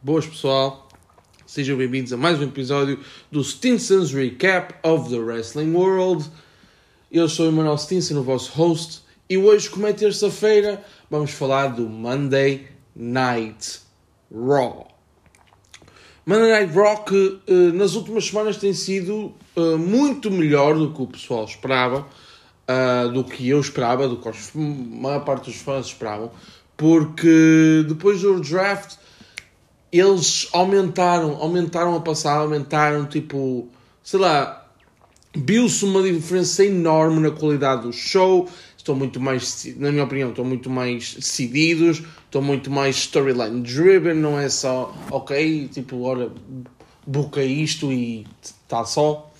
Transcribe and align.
Boas 0.00 0.24
pessoal, 0.24 0.88
sejam 1.44 1.76
bem-vindos 1.76 2.12
a 2.12 2.16
mais 2.16 2.38
um 2.38 2.44
episódio 2.44 3.00
do 3.32 3.42
Stinson's 3.42 4.12
Recap 4.12 4.72
of 4.88 5.10
the 5.10 5.18
Wrestling 5.18 5.74
World. 5.74 6.24
Eu 7.10 7.28
sou 7.28 7.46
o 7.46 7.48
Emanuel 7.48 7.76
Stinson, 7.76 8.16
o 8.16 8.22
vosso 8.22 8.52
host, 8.52 9.02
e 9.28 9.36
hoje, 9.36 9.68
como 9.68 9.88
é 9.88 9.92
terça-feira, 9.92 10.84
vamos 11.10 11.32
falar 11.32 11.74
do 11.74 11.88
Monday 11.88 12.68
Night 12.94 13.80
Raw. 14.32 14.86
Monday 16.24 16.48
Night 16.48 16.72
Raw 16.72 17.02
que 17.02 17.40
uh, 17.48 17.72
nas 17.74 17.96
últimas 17.96 18.26
semanas 18.26 18.56
tem 18.56 18.72
sido 18.72 19.34
uh, 19.56 19.76
muito 19.76 20.30
melhor 20.30 20.78
do 20.78 20.92
que 20.92 21.02
o 21.02 21.08
pessoal 21.08 21.44
esperava, 21.44 22.06
uh, 22.68 23.12
do 23.12 23.24
que 23.24 23.48
eu 23.48 23.58
esperava, 23.58 24.06
do 24.06 24.16
que 24.16 24.28
a 24.28 24.32
maior 24.54 25.24
parte 25.24 25.46
dos 25.46 25.60
fãs 25.60 25.86
esperavam, 25.86 26.30
porque 26.76 27.84
depois 27.88 28.22
do 28.22 28.40
draft 28.40 28.96
eles 29.92 30.48
aumentaram, 30.52 31.36
aumentaram 31.36 31.94
a 31.96 32.00
passada, 32.00 32.40
aumentaram 32.40 33.06
tipo, 33.06 33.68
sei 34.02 34.20
lá, 34.20 34.66
viu-se 35.34 35.84
uma 35.84 36.02
diferença 36.02 36.64
enorme 36.64 37.20
na 37.20 37.30
qualidade 37.30 37.82
do 37.82 37.92
show. 37.92 38.48
Estão 38.76 38.94
muito 38.94 39.20
mais, 39.20 39.66
na 39.76 39.90
minha 39.90 40.04
opinião, 40.04 40.30
estão 40.30 40.44
muito 40.44 40.70
mais 40.70 41.14
decididos, 41.14 42.02
estão 42.24 42.40
muito 42.40 42.70
mais 42.70 42.96
storyline 42.96 43.60
driven, 43.60 44.14
não 44.14 44.38
é 44.38 44.48
só, 44.48 44.94
ok, 45.10 45.68
tipo, 45.68 46.00
olha, 46.02 46.30
buca 47.06 47.42
isto 47.42 47.92
e 47.92 48.26
está 48.42 48.84
só. 48.84 49.30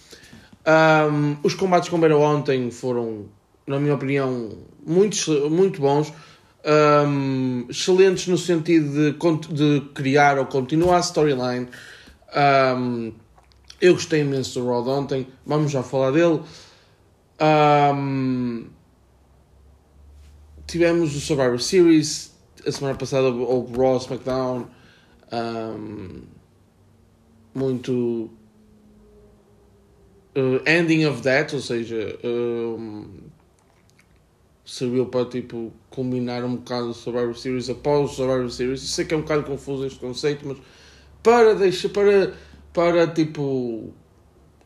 Um, 0.67 1.37
os 1.43 1.55
combates 1.55 1.89
que 1.89 1.97
viram 1.97 2.21
ontem 2.21 2.71
foram, 2.71 3.25
na 3.67 3.81
minha 3.81 3.95
opinião, 3.95 4.51
muito, 4.87 5.49
muito 5.51 5.81
bons 5.81 6.13
um, 6.69 7.67
excelentes 7.69 8.27
no 8.27 8.37
sentido 8.37 8.93
de, 8.93 9.13
de 9.55 9.81
criar 9.95 10.39
ou 10.39 10.47
continuar 10.47 10.99
a 10.99 11.01
storyline. 11.01 11.69
Um, 12.77 13.13
eu 13.81 13.95
gostei 13.95 14.21
imenso 14.21 14.61
do 14.61 14.67
Rod 14.67 14.87
ontem, 14.89 15.27
vamos 15.47 15.71
já 15.71 15.83
falar 15.83 16.11
dele. 16.11 16.43
Um, 17.41 18.67
tivemos 20.67 21.17
o 21.17 21.21
Survivor 21.21 21.61
Series, 21.61 22.37
a 22.67 22.73
semana 22.73 22.97
passada 22.99 23.29
o 23.29 23.73
Raw 23.75 23.97
SmackDown. 23.97 24.67
Muito 27.55 28.31
uh, 30.37 30.61
ending 30.67 31.07
of 31.07 31.23
that, 31.23 31.55
ou 31.55 31.63
seja, 31.63 32.19
serviu 34.69 35.07
para 35.07 35.25
tipo 35.25 35.73
culminar 35.89 36.45
um 36.45 36.57
bocado 36.57 36.91
o 36.91 36.95
Survivor 36.95 37.35
Series 37.35 37.71
após 37.71 38.11
o 38.11 38.15
Survivor 38.15 38.51
Series. 38.51 38.83
Eu 38.83 38.87
sei 38.89 39.05
que 39.07 39.15
é 39.15 39.17
um 39.17 39.23
bocado 39.23 39.45
confuso 39.45 39.87
este 39.87 39.99
conceito, 39.99 40.47
mas 40.47 40.59
para 41.23 41.55
deixar 41.55 41.89
para 41.89 42.35
para 42.71 43.07
tipo 43.07 43.95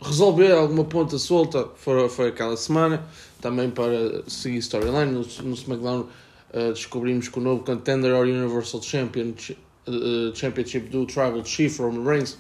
resolver 0.01 0.51
alguma 0.51 0.85
ponta 0.85 1.17
solta 1.19 1.69
foi, 1.77 2.09
foi 2.09 2.29
aquela 2.29 2.57
semana. 2.57 3.07
Também 3.41 3.71
para 3.71 4.29
seguir 4.29 4.59
storyline 4.59 5.13
no, 5.13 5.21
no 5.21 5.55
SmackDown 5.55 6.01
uh, 6.01 6.73
descobrimos 6.73 7.29
que 7.29 7.39
o 7.39 7.43
novo 7.43 7.63
contender 7.63 8.13
ao 8.13 8.23
Universal 8.23 8.83
Champion, 8.83 9.33
uh, 9.87 10.35
Championship 10.35 10.89
do 10.89 11.07
Tribal 11.07 11.45
Chief 11.45 11.79
Roman 11.79 12.05
Reigns. 12.05 12.39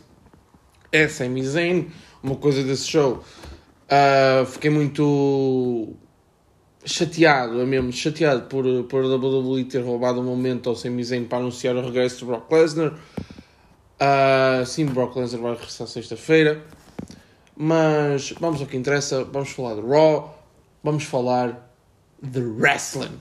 É 0.90 1.06
Sami 1.06 1.44
Zayn 1.44 1.86
uma 2.24 2.34
coisa 2.34 2.64
desse 2.64 2.88
show. 2.88 3.22
Uh, 3.86 4.44
fiquei 4.46 4.70
muito 4.70 5.96
chateado, 6.84 7.60
é 7.60 7.64
mesmo 7.64 7.92
chateado 7.92 8.42
por, 8.42 8.64
por 8.84 9.04
a 9.04 9.08
WWE 9.16 9.64
ter 9.64 9.80
roubado 9.80 10.20
um 10.20 10.24
momento 10.24 10.68
ao 10.68 10.76
Sami 10.76 11.04
Zayn 11.04 11.24
para 11.24 11.38
anunciar 11.38 11.76
o 11.76 11.82
regresso 11.82 12.18
de 12.18 12.24
Brock 12.26 12.50
Lesnar. 12.50 12.92
Uh, 14.00 14.66
sim, 14.66 14.86
Brock 14.86 15.16
Lesnar 15.16 15.40
vai 15.40 15.52
regressar 15.52 15.86
sexta-feira. 15.86 16.62
Mas 17.56 18.32
vamos 18.40 18.60
ao 18.60 18.66
que 18.66 18.76
interessa, 18.76 19.24
vamos 19.24 19.50
falar 19.50 19.74
de 19.74 19.82
Raw, 19.82 20.38
vamos 20.82 21.04
falar 21.04 21.70
de 22.20 22.40
Wrestling. 22.40 23.20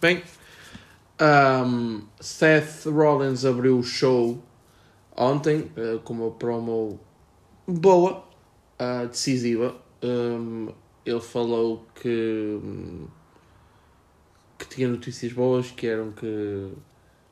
Bem, 0.00 0.22
um, 1.20 2.02
Seth 2.20 2.86
Rollins 2.86 3.44
abriu 3.44 3.80
o 3.80 3.82
show 3.82 4.40
ontem 5.16 5.72
uh, 5.76 5.98
com 6.04 6.12
uma 6.12 6.30
promo 6.30 7.00
boa, 7.66 8.24
uh, 8.80 9.08
decisiva. 9.08 9.74
Um, 10.00 10.68
ele 11.04 11.20
falou 11.20 11.84
que, 11.96 12.60
que 14.56 14.68
tinha 14.68 14.86
notícias 14.86 15.32
boas, 15.32 15.72
que 15.72 15.88
eram 15.88 16.12
que 16.12 16.72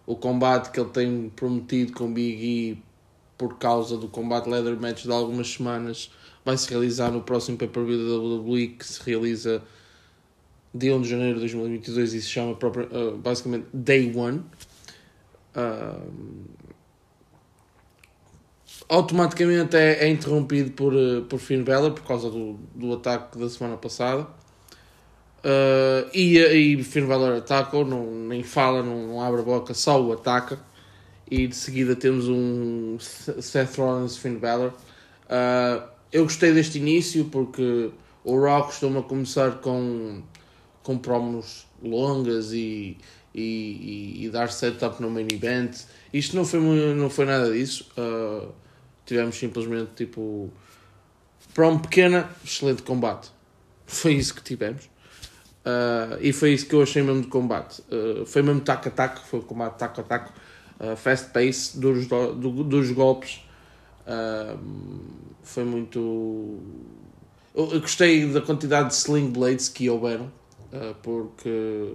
o 0.05 0.17
combate 0.17 0.73
que 0.73 0.81
ele 0.81 0.91
tem 0.91 1.29
prometido 1.37 1.93
com 1.93 2.13
Big 2.13 2.45
E 2.45 2.85
por 3.39 3.59
causa 3.59 3.97
do 3.97 4.09
combate 4.09 4.49
leather 4.49 4.77
match 4.81 5.05
de 5.05 5.13
algumas 5.13 5.53
semanas 5.53 6.11
vai 6.45 6.57
se 6.57 6.69
realizar 6.69 7.13
no 7.13 7.23
próximo 7.23 7.57
pay-per-view 7.57 8.09
da 8.09 8.43
WWE 8.43 8.69
que 8.69 8.85
se 8.85 9.01
realiza 9.09 9.63
dia 10.77 10.95
1 10.95 11.03
de 11.03 11.09
janeiro 11.09 11.35
de 11.35 11.41
2022 11.41 12.15
e 12.15 12.23
se 12.23 12.29
chama 12.29 12.53
uh, 12.53 13.17
basicamente 13.17 13.67
Day 13.73 14.13
One. 14.15 14.43
Uh, 15.55 16.57
automaticamente 18.89 19.77
é, 19.77 20.05
é, 20.05 20.09
interrompido 20.09 20.71
por, 20.73 20.95
uh, 20.95 21.23
por 21.23 21.39
Finn 21.39 21.63
Balor 21.63 21.93
por 21.93 22.05
causa 22.05 22.31
do, 22.31 22.59
do 22.75 22.95
ataque 22.95 23.39
da 23.39 23.49
semana 23.49 23.77
passada. 23.77 24.27
Uh, 25.45 26.11
e, 26.13 26.39
e 26.39 26.83
Finn 26.83 27.07
Balor 27.07 27.37
ataca, 27.37 27.85
não, 27.85 28.05
nem 28.27 28.43
fala, 28.43 28.83
não, 28.83 29.07
não 29.07 29.21
abre 29.21 29.41
a 29.41 29.45
boca, 29.45 29.75
só 29.75 30.01
o 30.01 30.13
ataca. 30.13 30.59
E 31.29 31.47
de 31.47 31.57
seguida 31.57 31.97
temos 31.97 32.29
um 32.29 32.99
Seth 33.01 33.77
Rollins 33.77 34.17
Finn 34.17 34.39
Balor. 34.39 34.73
Uh, 35.25 35.83
eu 36.13 36.25
gostei 36.25 36.53
deste 36.53 36.79
início 36.79 37.25
porque 37.27 37.91
o 38.25 38.41
Raw 38.41 38.65
costuma 38.65 39.03
começar 39.03 39.59
com 39.61 40.23
com 40.87 40.97
promos 40.97 41.67
longas 41.83 42.53
e, 42.53 42.97
e, 43.35 44.25
e, 44.25 44.31
dar 44.31 44.53
setup 44.53 45.03
no 45.03 45.11
main 45.11 45.27
event. 45.33 45.81
Isto 46.13 46.37
não 46.37 46.45
foi, 46.45 46.61
não 46.95 47.11
foi 47.11 47.25
nada 47.25 47.53
disso. 47.53 47.91
Uh, 47.99 48.53
tivemos 49.05 49.35
simplesmente 49.35 49.91
tipo 49.97 50.49
promo 51.53 51.81
pequena, 51.81 52.31
excelente 52.45 52.83
combate. 52.83 53.33
Foi 53.85 54.13
isso 54.13 54.33
que 54.33 54.45
tivemos. 54.45 54.85
Uh, 54.85 56.19
e 56.21 56.33
foi 56.33 56.53
isso 56.53 56.67
que 56.67 56.75
eu 56.77 56.83
achei 56.83 57.03
mesmo 57.03 57.23
de 57.23 57.29
combate. 57.29 57.83
Uh, 57.91 58.25
foi 58.25 58.43
mesmo 58.43 58.61
taco 58.61 58.87
a 58.87 58.91
taco, 58.93 59.27
foi 59.27 59.41
combate 59.41 59.79
taco 59.79 60.01
a 60.03 60.05
taco, 60.05 60.33
fast 60.97 61.31
pace, 61.31 61.81
dos, 61.81 62.07
do, 62.07 62.63
dos 62.63 62.93
golpes. 62.93 63.41
foi 65.43 65.65
muito. 65.65 66.61
Eu 67.53 67.81
gostei 67.81 68.31
da 68.31 68.41
quantidade 68.41 68.91
de 68.91 68.95
sling 68.95 69.31
blades 69.31 69.69
que 69.69 69.91
houveram. 69.91 70.31
Eh, 70.77 70.95
porque 71.03 71.93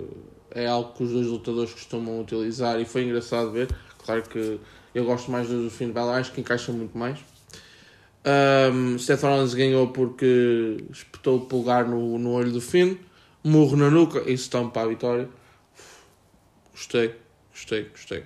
é 0.50 0.66
algo 0.68 0.94
que 0.94 1.04
os 1.04 1.12
dois 1.12 1.28
lutadores 1.28 1.72
costumam 1.72 2.22
utilizar 2.22 2.80
e 2.80 2.86
foi 2.86 3.04
engraçado 3.04 3.52
ver. 3.52 3.70
Claro 4.04 4.24
que 4.24 4.60
eu 4.94 5.06
gosto 5.06 5.30
mais 5.32 5.48
do 5.48 5.70
Finn 5.70 5.92
Balor, 5.92 6.16
acho 6.16 6.32
que 6.32 6.42
encaixa 6.42 6.72
muito 6.72 6.98
mais. 6.98 7.20
Um, 8.74 9.00
Seth 9.00 9.22
Rollins 9.22 9.54
ganhou 9.54 9.88
porque 9.88 10.78
espetou 10.92 11.38
o 11.38 11.46
pulgar 11.46 11.88
no, 11.88 12.20
no 12.20 12.32
olho 12.32 12.52
do 12.52 12.62
Finn, 12.62 12.96
murro 13.44 13.76
na 13.76 13.90
nuca 13.90 14.24
e 14.28 14.34
estão 14.34 14.70
para 14.70 14.84
a 14.84 14.88
vitória. 14.88 15.30
Gostei, 16.72 17.16
gostei, 17.52 17.84
gostei. 17.86 18.24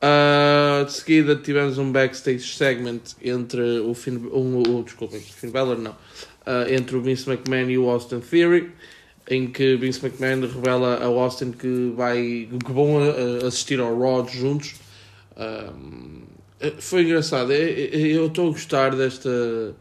Uh, 0.00 0.84
de 0.84 0.92
seguida 0.92 1.36
tivemos 1.36 1.76
um 1.76 1.90
backstage 1.90 2.54
segment 2.54 3.00
entre 3.22 3.80
o 3.80 3.94
Finn, 3.94 4.16
um, 4.32 4.62
o, 4.62 4.82
desculpa, 4.84 5.16
Finn 5.18 5.50
Balor 5.50 5.78
não, 5.78 5.92
uh, 5.92 6.70
entre 6.70 6.96
o 6.96 7.02
Vince 7.02 7.28
McMahon 7.28 7.68
e 7.68 7.78
o 7.78 7.90
Austin 7.90 8.20
Theory 8.20 8.72
em 9.28 9.46
que 9.46 9.76
Vince 9.76 10.04
McMahon 10.04 10.40
revela 10.40 10.96
a 10.96 11.04
Austin 11.04 11.52
que, 11.52 11.92
vai, 11.94 12.48
que 12.64 12.72
vão 12.72 12.96
assistir 13.46 13.78
ao 13.78 13.98
Raw 13.98 14.26
juntos. 14.26 14.74
Um, 15.36 16.22
foi 16.80 17.02
engraçado. 17.04 17.52
Eu 17.52 18.26
estou 18.26 18.48
a 18.48 18.50
gostar 18.50 18.96
desta, 18.96 19.76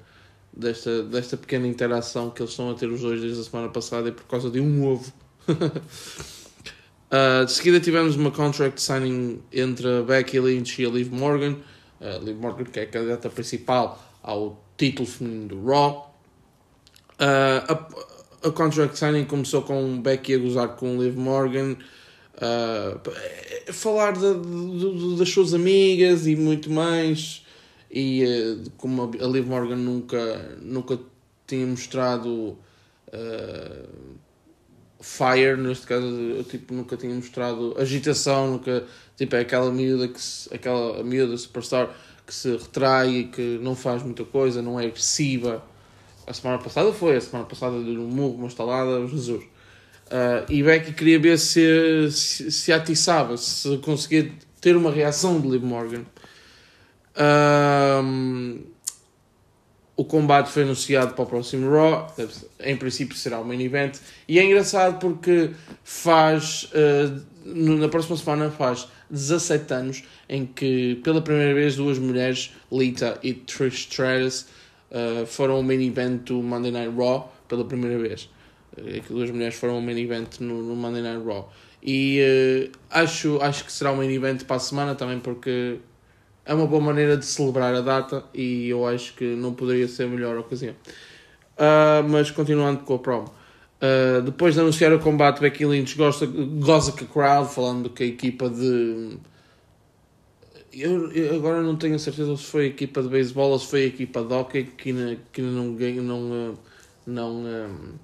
desta, 0.54 1.04
desta 1.04 1.38
pequena 1.38 1.68
interação 1.68 2.30
que 2.30 2.42
eles 2.42 2.52
estão 2.52 2.70
a 2.70 2.76
ter 2.76 2.88
os 2.88 3.02
dois 3.02 3.22
desde 3.22 3.40
a 3.40 3.44
semana 3.44 3.70
passada 3.70 4.10
e 4.10 4.12
por 4.12 4.26
causa 4.26 4.50
de 4.50 4.60
um 4.60 4.86
ovo. 4.86 5.12
uh, 5.50 5.56
de 7.46 7.52
seguida 7.52 7.80
tivemos 7.80 8.16
uma 8.16 8.32
contract 8.32 8.82
signing 8.82 9.42
entre 9.52 10.04
Becky 10.04 10.40
Lynch 10.40 10.82
e 10.82 10.86
a 10.86 10.90
Liv 10.90 11.12
Morgan. 11.12 11.56
Uh, 12.00 12.24
Liv 12.24 12.38
Morgan, 12.38 12.66
que 12.66 12.80
é 12.80 12.84
a 12.84 12.88
candidata 12.88 13.30
principal 13.30 14.00
ao 14.22 14.64
título 14.78 15.08
feminino 15.08 15.48
do 15.48 15.66
Raw. 15.66 16.16
Uh, 17.20 17.74
a, 17.74 18.17
a 18.44 18.52
contract 18.52 18.98
signing 18.98 19.26
começou 19.26 19.62
com 19.62 20.02
Becky 20.02 20.36
a 20.36 20.38
gozar 20.38 20.70
com 20.76 21.02
Liv 21.02 21.18
Morgan. 21.18 21.76
Uh, 22.36 23.74
falar 23.74 24.12
de, 24.14 24.34
de, 24.34 25.00
de, 25.00 25.18
das 25.18 25.30
suas 25.30 25.54
amigas 25.54 26.28
e 26.28 26.36
muito 26.36 26.70
mais. 26.72 27.46
E 27.90 28.24
uh, 28.26 28.70
como 28.78 29.04
a 29.04 29.28
Liv 29.28 29.48
Morgan 29.48 29.78
nunca, 29.78 30.58
nunca 30.62 31.00
tinha 31.48 31.66
mostrado 31.66 32.58
uh, 33.08 33.88
fire, 35.00 35.58
neste 35.58 35.88
caso, 35.88 36.06
eu, 36.06 36.44
tipo, 36.44 36.74
nunca 36.74 36.98
tinha 36.98 37.14
mostrado 37.14 37.76
agitação, 37.80 38.52
nunca, 38.52 38.84
tipo, 39.16 39.36
é 39.36 39.40
aquela 39.40 39.72
miúda, 39.72 40.08
que 40.08 40.22
se, 40.22 40.54
aquela 40.54 41.04
miúda 41.04 41.38
superstar 41.38 41.90
que 42.26 42.34
se 42.34 42.52
retrai 42.58 43.10
e 43.10 43.24
que 43.30 43.58
não 43.62 43.74
faz 43.74 44.04
muita 44.04 44.26
coisa, 44.26 44.62
não 44.62 44.80
é 44.80 44.86
agressiva. 44.86 45.64
A 46.28 46.34
semana 46.34 46.60
passada 46.62 46.92
foi, 46.92 47.16
a 47.16 47.22
semana 47.22 47.48
passada 47.48 47.82
deu 47.82 48.02
um 48.02 48.08
murro, 48.08 48.36
uma 48.36 48.48
estalada, 48.48 49.08
Jesus. 49.08 49.44
Uh, 50.08 50.44
e 50.50 50.62
Becky 50.62 50.92
queria 50.92 51.18
ver 51.18 51.40
se, 51.40 52.12
se, 52.12 52.52
se 52.52 52.74
atiçava, 52.74 53.38
se 53.38 53.78
conseguia 53.78 54.30
ter 54.60 54.76
uma 54.76 54.92
reação 54.92 55.40
de 55.40 55.48
Liv 55.48 55.64
Morgan. 55.64 56.04
Uh, 57.16 58.60
o 59.96 60.04
combate 60.04 60.52
foi 60.52 60.64
anunciado 60.64 61.14
para 61.14 61.24
o 61.24 61.26
próximo 61.26 61.72
Raw, 61.72 62.14
em 62.60 62.76
princípio 62.78 63.16
será 63.16 63.40
o 63.40 63.46
main 63.46 63.62
event, 63.62 63.98
e 64.28 64.38
é 64.38 64.44
engraçado 64.44 65.00
porque 65.00 65.52
faz, 65.84 66.70
uh, 66.74 67.26
na 67.46 67.88
próxima 67.88 68.16
semana 68.18 68.52
faz 68.52 68.88
17 69.10 69.74
anos 69.74 70.04
em 70.30 70.46
que 70.46 70.96
pela 71.04 71.22
primeira 71.22 71.54
vez 71.54 71.76
duas 71.78 71.98
mulheres, 71.98 72.54
Lita 72.72 73.18
e 73.24 73.34
Trish 73.34 73.88
Stratus, 73.90 74.46
foram 75.28 75.60
o 75.60 75.64
main 75.64 75.82
event 75.86 76.22
do 76.24 76.42
Monday 76.42 76.72
Night 76.72 76.96
Raw 76.96 77.32
pela 77.48 77.66
primeira 77.66 77.98
vez. 77.98 78.30
É 78.78 79.00
que 79.00 79.12
duas 79.12 79.30
mulheres 79.32 79.56
foram 79.56 79.80
o 79.80 79.82
main 79.82 79.98
event 79.98 80.40
no, 80.40 80.62
no 80.62 80.76
Monday 80.76 81.02
Night 81.02 81.26
Raw. 81.26 81.52
E 81.82 82.20
uh, 82.22 82.78
acho, 82.90 83.40
acho 83.42 83.66
que 83.66 83.72
será 83.72 83.92
um 83.92 83.98
main 83.98 84.12
event 84.12 84.44
para 84.44 84.58
a 84.58 84.60
semana 84.60 84.96
também 84.96 85.20
porque 85.20 85.78
é 86.46 86.54
uma 86.54 86.66
boa 86.66 86.82
maneira 86.82 87.18
de 87.18 87.26
celebrar 87.26 87.74
a 87.76 87.82
data 87.82 88.24
e 88.34 88.70
eu 88.70 88.86
acho 88.86 89.14
que 89.14 89.24
não 89.24 89.54
poderia 89.54 89.88
ser 89.88 90.04
a 90.04 90.08
melhor 90.08 90.38
ocasião. 90.38 90.74
Uh, 91.58 92.08
mas 92.10 92.32
continuando 92.32 92.82
com 92.82 92.96
a 92.96 93.00
promo. 93.00 93.34
Uh, 93.78 94.22
depois 94.22 94.56
de 94.56 94.60
anunciar 94.60 94.92
o 94.94 95.00
combate, 95.00 95.40
Becky 95.40 95.66
Lynch 95.66 95.96
gosta, 95.96 96.26
goza 96.26 96.92
com 96.92 97.04
a 97.04 97.08
crowd, 97.08 97.54
falando 97.54 97.90
que 97.90 98.04
a 98.04 98.06
equipa 98.06 98.50
de. 98.50 99.18
Eu, 100.80 101.12
eu, 101.12 101.36
agora 101.36 101.62
não 101.62 101.76
tenho 101.76 101.98
certeza 101.98 102.38
se 102.38 102.44
foi 102.44 102.66
a 102.66 102.68
equipa 102.68 103.02
de 103.02 103.10
beisebol 103.10 103.52
ou 103.52 103.60
se 103.60 103.68
foi 103.68 103.84
a 103.84 103.88
equipa 103.88 104.24
de 104.24 104.34
hockey 104.34 104.64
que, 104.64 105.18
que 105.34 105.42
não, 105.42 105.76
não, 105.76 106.58
não, 107.06 107.42
não 107.42 107.98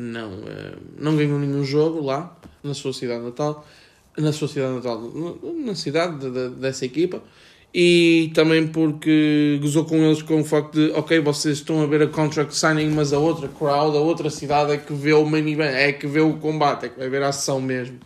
não, 0.00 0.32
uh, 0.32 0.78
não 0.98 1.16
ganhou 1.16 1.38
nenhum 1.38 1.62
jogo 1.64 2.00
lá, 2.00 2.34
na 2.62 2.74
sua 2.74 2.92
cidade 2.92 3.22
natal, 3.22 3.66
na 4.16 4.32
sua 4.32 4.48
cidade 4.48 4.74
natal, 4.74 5.12
na 5.64 5.74
cidade 5.74 6.18
de, 6.18 6.30
de, 6.30 6.48
dessa 6.56 6.84
equipa, 6.86 7.22
e 7.72 8.32
também 8.34 8.66
porque 8.66 9.58
gozou 9.60 9.84
com 9.84 9.96
eles 9.96 10.22
com 10.22 10.40
o 10.40 10.44
facto 10.44 10.74
de, 10.74 10.90
ok, 10.92 11.20
vocês 11.20 11.58
estão 11.58 11.82
a 11.82 11.86
ver 11.86 12.02
a 12.02 12.06
contract 12.08 12.56
signing, 12.56 12.90
mas 12.90 13.12
a 13.12 13.18
outra 13.18 13.46
crowd, 13.46 13.96
a 13.96 14.00
outra 14.00 14.30
cidade 14.30 14.72
é 14.72 14.76
que 14.76 14.92
vê 14.92 15.12
o 15.12 15.24
main 15.24 15.46
event, 15.48 15.74
é 15.74 15.92
que 15.92 16.06
vê 16.06 16.20
o 16.20 16.34
combate, 16.34 16.86
é 16.86 16.88
que 16.88 16.98
vai 16.98 17.08
ver 17.08 17.22
a 17.22 17.28
ação 17.28 17.60
mesmo. 17.60 17.98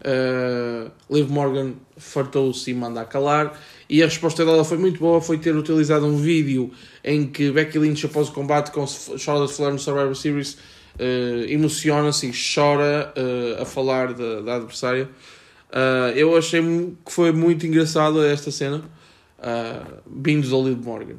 Uh, 0.00 0.90
Liv 1.10 1.28
Morgan 1.30 1.74
fartou-se 1.98 2.70
e 2.70 2.74
manda 2.74 3.02
a 3.02 3.04
calar 3.04 3.60
e 3.86 4.02
a 4.02 4.06
resposta 4.06 4.46
dela 4.46 4.64
foi 4.64 4.78
muito 4.78 4.98
boa, 4.98 5.20
foi 5.20 5.36
ter 5.36 5.54
utilizado 5.54 6.06
um 6.06 6.16
vídeo 6.16 6.70
em 7.04 7.26
que 7.26 7.50
Becky 7.50 7.78
Lynch 7.78 8.06
após 8.06 8.30
o 8.30 8.32
combate 8.32 8.70
com 8.70 8.86
Charlotte 8.86 9.52
Flair 9.52 9.72
no 9.72 9.78
Survivor 9.78 10.16
Series 10.16 10.54
uh, 10.54 11.44
emociona-se 11.48 12.28
e 12.28 12.32
chora 12.32 13.12
uh, 13.14 13.62
a 13.62 13.66
falar 13.66 14.14
da, 14.14 14.40
da 14.40 14.56
adversária. 14.56 15.08
Uh, 15.70 16.16
eu 16.16 16.36
achei 16.36 16.62
que 17.04 17.12
foi 17.12 17.30
muito 17.30 17.66
engraçado 17.66 18.24
esta 18.24 18.50
cena, 18.50 18.82
uh, 19.38 19.98
vindo 20.06 20.48
do 20.48 20.62
Liv 20.68 20.82
Morgan. 20.82 21.16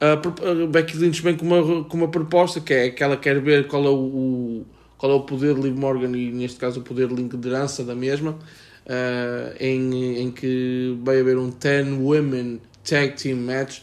Uh, 0.00 0.66
Becky 0.66 0.96
Lynch 0.96 1.22
vem 1.22 1.36
com 1.36 1.46
uma, 1.46 1.84
com 1.84 1.96
uma 1.96 2.08
proposta 2.08 2.60
que 2.60 2.72
é 2.72 2.90
que 2.90 3.02
ela 3.02 3.16
quer 3.16 3.40
ver 3.40 3.66
qual 3.66 3.84
é 3.84 3.90
o, 3.90 4.64
qual 4.98 5.12
é 5.12 5.14
o 5.14 5.20
poder 5.20 5.54
de 5.54 5.60
Liv 5.62 5.76
Morgan 5.76 6.16
e 6.16 6.30
neste 6.30 6.58
caso 6.58 6.80
o 6.80 6.82
poder 6.82 7.08
de 7.08 7.14
liderança 7.14 7.84
da 7.84 7.94
mesma, 7.94 8.32
uh, 8.32 9.56
em, 9.60 10.22
em 10.22 10.30
que 10.30 10.96
vai 11.02 11.20
haver 11.20 11.36
um 11.38 11.50
10 11.50 11.98
Women 11.98 12.60
Tag 12.84 13.14
Team 13.14 13.38
Match, 13.38 13.80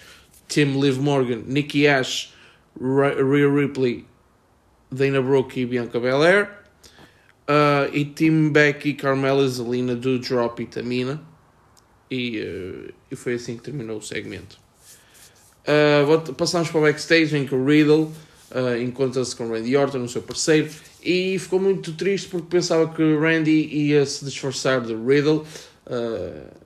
Team 0.48 0.80
Liv 0.80 0.98
Morgan, 1.00 1.44
Nikki 1.46 1.88
Ash, 1.88 2.34
Rhea 2.80 3.50
Ripley 3.50 4.06
Dana 4.92 5.22
Brooke 5.22 5.60
e 5.60 5.66
Bianca 5.66 6.00
Belair. 6.00 6.50
Uh, 7.44 7.92
e 7.92 8.06
Tim 8.06 8.50
Becky, 8.50 8.94
Carmela 8.94 9.46
Zelina, 9.48 9.96
do 9.96 10.18
Drop 10.20 10.62
e 10.62 10.66
Tamina. 10.66 11.22
E, 12.10 12.40
uh, 12.40 12.94
e 13.12 13.16
foi 13.16 13.34
assim 13.34 13.58
que 13.58 13.64
terminou 13.64 13.98
o 13.98 14.02
segmento. 14.02 14.58
Uh, 15.64 16.34
passamos 16.34 16.70
para 16.70 16.80
o 16.80 16.84
backstage 16.84 17.36
em 17.38 17.46
que 17.46 17.56
o 17.56 17.66
Riddle 17.66 18.12
uh, 18.54 18.82
encontra-se 18.82 19.36
com 19.36 19.48
Randy 19.50 19.76
Orton, 19.76 20.04
o 20.04 20.10
seu 20.10 20.22
parceiro, 20.22 20.70
e 21.02 21.38
ficou 21.40 21.60
muito 21.60 21.94
triste 21.94 22.30
porque 22.30 22.48
pensava 22.50 22.94
que 22.94 23.02
Randy 23.16 23.52
ia 23.52 24.06
se 24.06 24.24
disfarçar 24.24 24.82
de 24.82 24.94
Riddle 24.96 25.46
uh, 25.88 26.64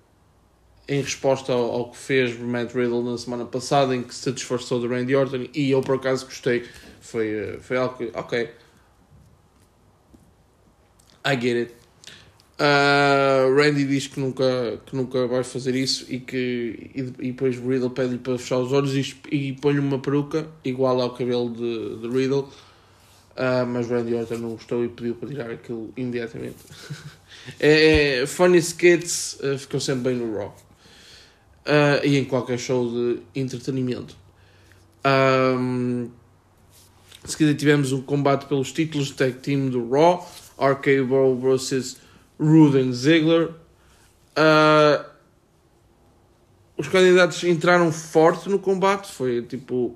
em 0.87 1.01
resposta 1.01 1.51
ao, 1.51 1.71
ao, 1.71 1.91
que 1.91 1.97
fez 1.97 2.39
Matt 2.39 2.73
Riddle 2.73 3.03
na 3.03 3.17
semana 3.17 3.45
passada, 3.45 3.95
em 3.95 4.03
que 4.03 4.15
se 4.15 4.31
disfarçou 4.31 4.79
de 4.79 4.87
Randy 4.87 5.15
Orton, 5.15 5.47
e 5.53 5.71
eu 5.71 5.81
por 5.81 5.95
acaso 5.95 6.25
gostei 6.25 6.63
foi, 7.07 7.29
eh, 7.29 7.57
foi 7.59 7.77
algo 7.77 7.97
que, 7.97 8.11
ok. 8.13 8.53
I 11.25 11.35
get 11.41 11.55
it. 11.57 11.73
Uh, 12.59 13.53
Randy 13.55 13.85
diz 13.85 14.07
que 14.07 14.19
nunca, 14.19 14.81
que 14.83 14.95
nunca 14.95 15.27
vai 15.27 15.43
fazer 15.43 15.75
isso 15.75 16.07
e 16.09 16.19
que 16.19 16.89
e, 16.95 17.01
e 17.01 17.31
depois 17.31 17.55
Riddle 17.55 17.91
pede-lhe 17.91 18.17
para 18.17 18.35
fechar 18.39 18.57
os 18.57 18.73
olhos 18.73 18.95
e, 18.95 19.15
e 19.31 19.53
põe-lhe 19.53 19.77
uma 19.79 19.99
peruca 19.99 20.47
igual 20.63 20.99
ao 20.99 21.13
cabelo 21.13 21.51
de, 21.51 21.97
de 22.01 22.07
Riddle. 22.07 22.49
Uh, 23.37 23.67
mas 23.67 23.87
Randy 23.87 24.15
Orton 24.15 24.37
não 24.39 24.49
gostou 24.53 24.83
e 24.83 24.89
pediu 24.89 25.13
para 25.13 25.29
tirar 25.29 25.51
aquilo 25.51 25.93
imediatamente. 25.95 26.57
é, 27.59 28.21
é, 28.21 28.25
funny 28.25 28.57
skits 28.57 29.37
uh, 29.41 29.59
ficam 29.59 29.79
sempre 29.79 30.11
bem 30.11 30.15
no 30.15 30.35
Raw 30.35 30.57
uh, 31.67 32.03
e 32.03 32.17
em 32.17 32.25
qualquer 32.25 32.57
show 32.57 32.89
de 32.89 33.19
entretenimento. 33.39 34.15
Um, 35.05 36.09
seguida 37.23 37.53
tivemos 37.53 37.91
um 37.91 38.01
combate 38.01 38.47
pelos 38.47 38.71
títulos 38.71 39.09
de 39.09 39.13
tag 39.13 39.33
team 39.33 39.69
do 39.69 39.87
Raw, 39.87 40.27
RK 40.59 41.03
Bro 41.07 41.35
vs 41.35 42.06
Ruden 42.39 42.91
Ziggler. 42.93 43.49
Uh, 44.37 45.03
os 46.77 46.87
candidatos 46.87 47.43
entraram 47.43 47.91
forte 47.91 48.49
no 48.49 48.59
combate, 48.59 49.11
foi 49.11 49.41
tipo. 49.41 49.95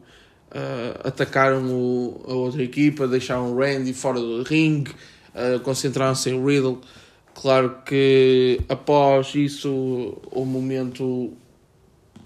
Uh, 0.53 1.07
atacaram 1.07 1.65
o, 1.67 2.25
a 2.27 2.33
outra 2.33 2.61
equipa, 2.61 3.07
deixaram 3.07 3.53
o 3.53 3.57
Randy 3.57 3.93
fora 3.93 4.19
do 4.19 4.43
ringue, 4.43 4.91
uh, 5.33 5.59
concentraram-se 5.61 6.29
em 6.29 6.43
Riddle. 6.43 6.81
Claro 7.33 7.77
que 7.85 8.59
após 8.67 9.33
isso 9.33 10.17
o 10.29 10.43
momento 10.43 11.31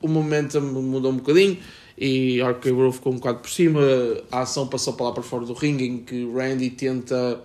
o 0.02 0.08
momento 0.08 0.60
mudou 0.60 1.12
um 1.12 1.18
bocadinho 1.18 1.60
e 1.98 2.42
RK 2.42 2.72
Bro 2.72 2.92
ficou 2.94 3.14
um 3.14 3.18
bocado 3.18 3.40
por 3.40 3.50
cima. 3.50 3.82
A 4.32 4.42
ação 4.42 4.68
passou 4.68 4.94
para 4.94 5.08
lá 5.08 5.12
para 5.12 5.24
fora 5.24 5.46
do 5.46 5.54
ringue 5.54 5.86
em 5.86 5.98
que 6.00 6.26
Randy 6.32 6.72
tenta 6.72 7.42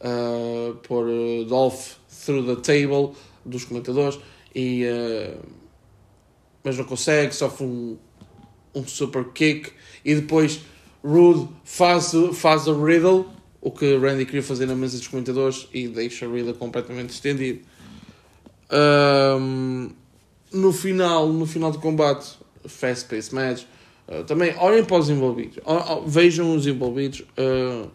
uh, 0.00 0.74
pôr 0.86 1.06
Dolph 1.48 1.96
through 2.28 2.44
the 2.44 2.60
table 2.60 3.14
dos 3.44 3.64
comentadores, 3.64 4.18
e, 4.54 4.84
uh, 4.84 5.38
mas 6.62 6.76
não 6.76 6.84
consegue, 6.84 7.34
sofre 7.34 7.64
um, 7.64 7.96
um 8.74 8.86
super 8.86 9.24
kick 9.32 9.72
e 10.04 10.14
depois 10.14 10.60
Rude 11.02 11.48
faz, 11.64 12.12
faz 12.34 12.66
o 12.66 12.84
Riddle, 12.84 13.26
o 13.62 13.70
que 13.70 13.96
Randy 13.96 14.26
queria 14.26 14.42
fazer 14.42 14.66
na 14.66 14.74
mesa 14.74 14.98
dos 14.98 15.08
comentadores 15.08 15.68
e 15.72 15.88
deixa 15.88 16.28
Riddle 16.28 16.54
completamente 16.54 17.10
estendido. 17.10 17.60
Um, 18.70 19.90
no 20.52 20.72
final, 20.72 21.28
no 21.28 21.46
final 21.46 21.70
do 21.70 21.78
combate, 21.78 22.36
fast 22.66 23.06
pace 23.06 23.34
match, 23.34 23.64
Uh, 24.08 24.24
também 24.24 24.54
olhem 24.56 24.82
para 24.82 24.96
os 24.96 25.10
envolvidos, 25.10 25.58
vejam 26.06 26.56
os 26.56 26.66
envolvidos. 26.66 27.20
Uh, 27.36 27.90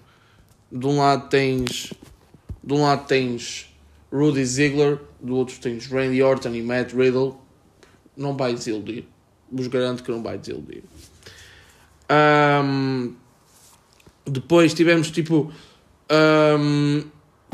de 0.71 0.87
um 0.87 0.97
lado 0.97 1.27
tens, 1.27 1.91
de 2.63 2.73
um 2.73 2.83
lado 2.83 3.07
tens 3.07 3.72
Rudy 4.13 4.45
Ziegler, 4.45 4.99
do 5.19 5.35
outro 5.35 5.59
tens 5.59 5.87
Randy 5.87 6.21
Orton 6.21 6.53
e 6.53 6.61
Matt 6.61 6.93
Riddle. 6.93 7.35
Não 8.15 8.37
vai 8.37 8.53
desiludir, 8.53 9.05
vos 9.51 9.65
garanto 9.65 10.03
que 10.03 10.11
não 10.11 10.21
vai 10.21 10.37
desiludir. 10.37 10.83
Um, 12.11 13.15
depois 14.23 14.73
tivemos 14.75 15.09
tipo 15.09 15.51
um, 16.59 17.03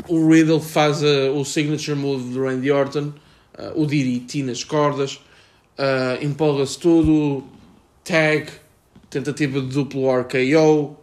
o 0.06 0.28
Riddle 0.28 0.60
faz 0.60 1.02
uh, 1.02 1.32
o 1.34 1.44
signature 1.44 1.96
move 1.96 2.32
de 2.32 2.38
Randy 2.38 2.70
Orton, 2.70 3.14
uh, 3.58 3.80
o 3.80 3.86
DDT 3.86 4.42
nas 4.42 4.62
cordas, 4.62 5.14
uh, 5.78 6.22
empolga-se 6.22 6.78
tudo 6.78 7.42
tag, 8.04 8.50
tentativa 9.08 9.60
de 9.62 9.68
duplo 9.68 10.10
RKO, 10.10 10.96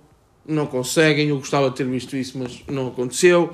não 0.46 0.68
conseguem. 0.68 1.30
Eu 1.30 1.40
gostava 1.40 1.70
de 1.72 1.78
ter 1.78 1.88
visto 1.88 2.16
isso, 2.16 2.38
mas 2.38 2.62
não 2.68 2.90
aconteceu. 2.90 3.54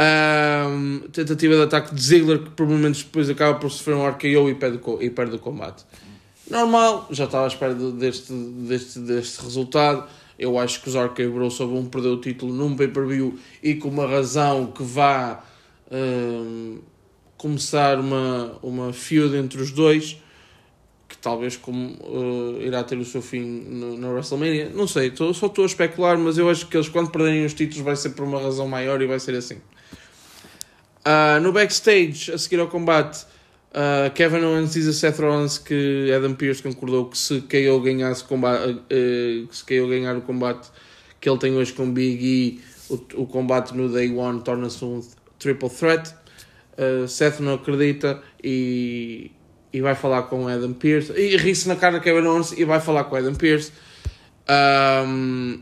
Um, 0.00 1.00
tentativa 1.12 1.56
de 1.56 1.62
ataque 1.62 1.94
de 1.94 2.00
Ziggler 2.00 2.38
que 2.38 2.50
provavelmente 2.50 3.04
depois 3.04 3.28
acaba 3.28 3.58
por 3.58 3.70
sofrer 3.70 3.96
um 3.96 4.08
RKO 4.08 4.48
e 4.48 4.54
perde, 4.54 4.80
e 5.00 5.10
perde 5.10 5.36
o 5.36 5.38
combate. 5.38 5.84
Normal, 6.48 7.06
já 7.10 7.24
estava 7.24 7.44
à 7.44 7.48
espera 7.48 7.74
deste, 7.74 8.32
deste, 8.32 8.98
deste 9.00 9.42
resultado. 9.42 10.08
Eu 10.38 10.58
acho 10.58 10.80
que 10.80 10.88
os 10.88 10.94
RK 10.96 11.28
Bros 11.28 11.54
só 11.54 11.66
vão 11.66 11.84
perder 11.84 12.08
o 12.08 12.16
título 12.16 12.54
num 12.54 12.74
pay-per-view 12.74 13.38
e 13.62 13.74
com 13.74 13.88
uma 13.88 14.06
razão 14.06 14.68
que 14.68 14.82
vá 14.82 15.44
um, 15.92 16.78
começar 17.36 18.00
uma, 18.00 18.58
uma 18.62 18.92
feud 18.94 19.36
entre 19.36 19.60
os 19.60 19.70
dois 19.70 20.16
que 21.10 21.18
talvez 21.18 21.56
como, 21.56 21.96
uh, 22.04 22.62
irá 22.62 22.82
ter 22.84 22.96
o 22.96 23.04
seu 23.04 23.20
fim 23.20 23.42
na 23.98 24.08
WrestleMania. 24.08 24.70
Não 24.70 24.86
sei, 24.86 25.10
tô, 25.10 25.34
só 25.34 25.46
estou 25.46 25.64
a 25.64 25.66
especular, 25.66 26.16
mas 26.16 26.38
eu 26.38 26.48
acho 26.48 26.68
que 26.68 26.76
eles 26.76 26.88
quando 26.88 27.10
perderem 27.10 27.44
os 27.44 27.52
títulos 27.52 27.84
vai 27.84 27.96
ser 27.96 28.10
por 28.10 28.24
uma 28.24 28.40
razão 28.40 28.66
maior 28.66 29.02
e 29.02 29.06
vai 29.06 29.18
ser 29.18 29.34
assim. 29.34 29.58
Uh, 31.06 31.40
no 31.40 31.52
backstage, 31.52 32.30
a 32.32 32.38
seguir 32.38 32.60
ao 32.60 32.68
combate, 32.68 33.24
uh, 33.70 34.10
Kevin 34.14 34.44
Owens 34.44 34.74
diz 34.74 34.86
a 34.86 34.92
Seth 34.92 35.18
Rollins 35.18 35.56
que 35.56 36.12
Adam 36.14 36.34
Pearce 36.34 36.62
concordou 36.62 37.06
que 37.06 37.16
se 37.16 37.40
KO 37.40 37.80
ganhasse 37.80 38.22
combate, 38.24 38.72
uh, 38.72 38.80
que 38.88 39.56
se 39.56 39.64
KO 39.64 39.88
ganhar 39.88 40.16
o 40.16 40.20
combate 40.20 40.68
que 41.20 41.28
ele 41.28 41.38
tem 41.38 41.56
hoje 41.56 41.72
com 41.72 41.90
Big 41.90 42.24
E, 42.24 42.60
o, 42.92 43.22
o 43.22 43.26
combate 43.26 43.74
no 43.74 43.88
Day 43.88 44.14
One 44.14 44.42
torna-se 44.42 44.84
um 44.84 45.02
triple 45.38 45.70
threat. 45.70 46.14
Uh, 46.76 47.06
Seth 47.06 47.40
não 47.40 47.54
acredita 47.54 48.22
e, 48.42 49.30
e 49.72 49.80
vai 49.80 49.94
falar 49.94 50.24
com 50.24 50.48
Adam 50.48 50.72
Pearce. 50.72 51.12
E 51.12 51.36
ri-se 51.36 51.68
na 51.68 51.76
cara 51.76 51.98
de 51.98 52.04
Kevin 52.04 52.26
Owens 52.26 52.52
e 52.52 52.64
vai 52.64 52.80
falar 52.80 53.04
com 53.04 53.16
Adam 53.16 53.34
Pearce. 53.34 53.72
Um, 54.48 55.60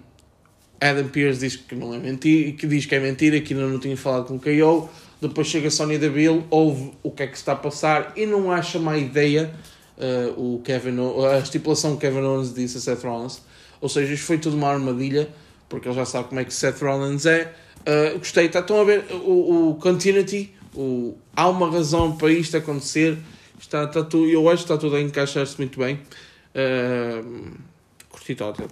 Adam 0.81 1.09
Pearce 1.09 1.41
diz 1.41 1.57
que 1.57 1.75
não 1.75 1.93
é 1.93 1.99
mentira, 1.99 2.53
que 2.53 2.67
diz 2.67 2.87
que 2.87 2.95
é 2.95 3.01
mentira, 3.01 3.41
que 3.41 3.53
ainda 3.53 3.67
não 3.67 3.79
tinha 3.79 3.97
falado 3.97 4.27
com 4.27 4.39
KO. 4.39 4.89
Depois 5.21 5.49
chega 5.49 5.69
a 5.69 5.71
Sonya 5.71 5.99
Deville, 5.99 6.45
ouve 6.49 6.93
o 7.03 7.11
que 7.11 7.25
é 7.25 7.27
que 7.27 7.37
está 7.37 7.53
a 7.53 7.57
passar 7.57 8.13
e 8.17 8.25
não 8.25 8.53
acha 8.53 8.79
má 8.79 8.97
ideia 8.97 9.53
uh, 9.97 10.55
o 10.55 10.61
Kevin, 10.63 10.97
a 11.33 11.39
estipulação 11.39 11.97
que 11.97 12.03
Kevin 12.03 12.21
Owens 12.21 12.55
disse 12.55 12.79
a 12.79 12.81
Seth 12.81 13.03
Rollins. 13.03 13.43
Ou 13.81 13.89
seja, 13.89 14.13
isto 14.13 14.27
foi 14.27 14.39
tudo 14.39 14.57
uma 14.57 14.69
armadilha, 14.69 15.29
porque 15.69 15.89
ele 15.89 15.95
já 15.95 16.05
sabe 16.05 16.29
como 16.29 16.41
é 16.41 16.45
que 16.45 16.55
Seth 16.55 16.81
Rollins 16.81 17.27
é. 17.27 17.53
Uh, 17.81 18.19
gostei, 18.19 18.49
tá, 18.49 18.61
estão 18.61 18.81
a 18.81 18.85
ver 18.85 19.05
o, 19.11 19.71
o 19.71 19.75
continuity, 19.77 20.53
o, 20.75 21.17
há 21.35 21.49
uma 21.49 21.71
razão 21.71 22.17
para 22.17 22.31
isto 22.31 22.57
acontecer. 22.57 23.19
Está, 23.61 23.85
está 23.85 24.05
tudo, 24.05 24.29
eu 24.29 24.49
acho 24.49 24.59
que 24.65 24.73
está 24.73 24.79
tudo 24.79 24.95
a 24.95 25.01
encaixar-se 25.01 25.59
muito 25.59 25.79
bem. 25.81 26.01
Uh, 26.55 27.57
curti 28.09 28.37
total. 28.37 28.69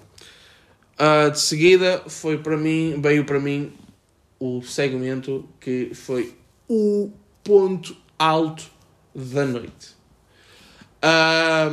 Uh, 0.98 1.30
de 1.30 1.40
seguida 1.40 2.02
foi 2.06 2.38
para 2.38 2.56
mim, 2.56 2.98
veio 3.00 3.24
para 3.24 3.40
mim 3.40 3.72
o 4.38 4.62
segmento 4.62 5.48
que 5.60 5.94
foi 5.94 6.36
o 6.68 7.10
ponto 7.42 7.96
alto 8.18 8.70
da 9.14 9.44
noite. 9.44 9.96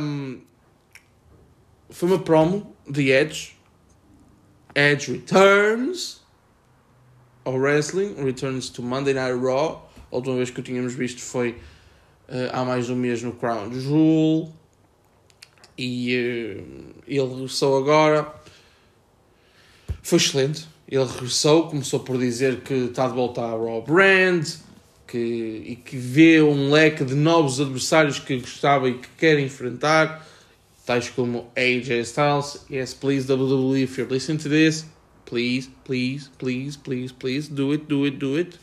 Um, 0.00 0.40
foi 1.90 2.08
uma 2.08 2.18
promo 2.18 2.74
de 2.88 3.10
Edge. 3.10 3.56
Edge 4.74 5.12
returns 5.12 6.22
ao 7.44 7.54
wrestling, 7.54 8.14
returns 8.14 8.68
to 8.70 8.82
Monday 8.82 9.14
Night 9.14 9.38
Raw. 9.38 9.90
A 10.10 10.16
última 10.16 10.36
vez 10.36 10.50
que 10.50 10.60
o 10.60 10.62
tínhamos 10.62 10.94
visto 10.94 11.20
foi 11.20 11.50
uh, 12.28 12.50
há 12.52 12.64
mais 12.64 12.86
de 12.86 12.92
um 12.92 12.96
mês 12.96 13.22
no 13.22 13.32
Crown 13.32 13.72
Jewel. 13.72 14.52
E 15.76 16.16
uh, 16.16 17.02
ele 17.06 17.34
regressou 17.34 17.76
agora. 17.76 18.32
Foi 20.02 20.18
excelente 20.18 20.73
ele 20.88 21.04
regressou, 21.04 21.68
começou 21.68 22.00
por 22.00 22.18
dizer 22.18 22.60
que 22.60 22.74
está 22.74 23.08
de 23.08 23.14
volta 23.14 23.40
à 23.40 23.50
Raw 23.50 23.82
Brand 23.82 24.46
que, 25.06 25.62
e 25.66 25.76
que 25.76 25.96
vê 25.96 26.42
um 26.42 26.70
leque 26.70 27.04
de 27.04 27.14
novos 27.14 27.60
adversários 27.60 28.18
que 28.18 28.38
gostava 28.38 28.88
e 28.88 28.94
que 28.94 29.08
quer 29.16 29.38
enfrentar, 29.38 30.26
tais 30.84 31.08
como 31.08 31.50
AJ 31.56 32.00
Styles. 32.02 32.66
Yes, 32.70 32.94
please, 32.94 33.30
WWE, 33.30 33.84
if 33.84 33.96
you're 33.96 34.10
listening 34.10 34.38
to 34.38 34.48
this, 34.48 34.84
please, 35.24 35.70
please, 35.84 36.28
please, 36.38 36.76
please, 36.76 37.12
please, 37.12 37.48
do 37.48 37.72
it, 37.72 37.86
do 37.86 38.04
it, 38.04 38.16
do 38.18 38.36
it. 38.36 38.58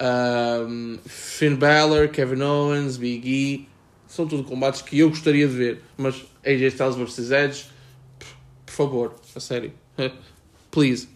Um, 0.00 0.98
Finn 1.06 1.56
Balor, 1.56 2.08
Kevin 2.08 2.42
Owens, 2.42 2.98
Big 2.98 3.26
E, 3.26 3.68
são 4.06 4.26
tudo 4.26 4.44
combates 4.44 4.82
que 4.82 4.98
eu 4.98 5.08
gostaria 5.08 5.48
de 5.48 5.54
ver, 5.54 5.82
mas 5.96 6.16
AJ 6.44 6.74
Styles 6.74 6.96
vs 6.96 7.30
Edge, 7.30 7.66
por 8.66 8.72
favor, 8.72 9.14
a 9.34 9.40
sério, 9.40 9.72
please. 10.70 11.13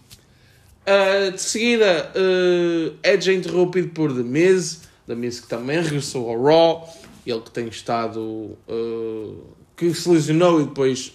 Uh, 0.89 1.33
de 1.33 1.43
seguida, 1.43 2.11
uh, 2.17 2.97
Edge 3.03 3.31
é 3.31 3.35
interrompido 3.35 3.89
por 3.89 4.11
The 4.11 4.23
Miz, 4.23 4.81
The 5.07 5.15
Miz 5.15 5.39
que 5.39 5.47
também 5.47 5.83
regressou 5.83 6.31
ao 6.31 6.43
Raw, 6.43 6.89
ele 7.27 7.41
que 7.41 7.51
tem 7.51 7.69
estado, 7.69 8.23
uh, 8.23 9.37
que 9.77 9.93
se 9.93 10.09
lesionou 10.09 10.63
e 10.63 10.65
depois 10.65 11.13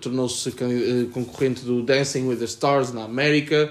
tornou-se 0.00 0.50
concorrente 1.12 1.62
do 1.62 1.82
Dancing 1.82 2.26
with 2.26 2.38
the 2.38 2.46
Stars 2.46 2.90
na 2.90 3.04
América 3.04 3.70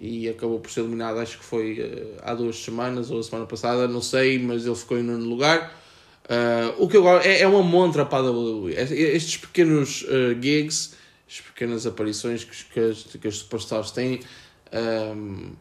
e 0.00 0.28
acabou 0.28 0.58
por 0.58 0.68
ser 0.68 0.80
eliminado, 0.80 1.20
acho 1.20 1.38
que 1.38 1.44
foi 1.44 2.12
há 2.22 2.34
duas 2.34 2.56
semanas 2.56 3.08
ou 3.08 3.20
a 3.20 3.22
semana 3.22 3.46
passada, 3.46 3.86
não 3.86 4.02
sei, 4.02 4.36
mas 4.40 4.66
ele 4.66 4.74
ficou 4.74 4.98
em 4.98 5.02
nono 5.04 5.24
lugar. 5.24 5.72
o 6.76 6.88
que 6.88 6.96
eu 6.96 7.02
gosto 7.02 7.24
é, 7.24 7.40
é 7.40 7.46
uma 7.46 7.62
montra 7.62 8.04
para 8.04 8.26
a 8.26 8.30
WWE. 8.30 8.74
Estes 8.74 9.36
pequenos 9.36 10.04
gigs 10.42 10.97
as 11.28 11.40
pequenas 11.40 11.86
aparições 11.86 12.42
que, 12.42 12.64
que, 12.64 12.80
as, 12.80 13.02
que 13.02 13.28
as 13.28 13.36
superstars 13.36 13.90
têm 13.90 14.20
um, 14.72 15.52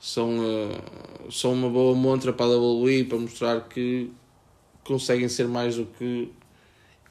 são, 0.00 0.38
uh, 0.38 1.30
são 1.32 1.52
uma 1.52 1.68
boa 1.68 1.94
montra 1.94 2.32
para 2.32 2.46
a 2.46 2.56
WWE 2.56 3.04
para 3.04 3.18
mostrar 3.18 3.60
que 3.68 4.10
conseguem 4.82 5.28
ser 5.28 5.46
mais 5.46 5.76
do 5.76 5.86
que 5.86 6.30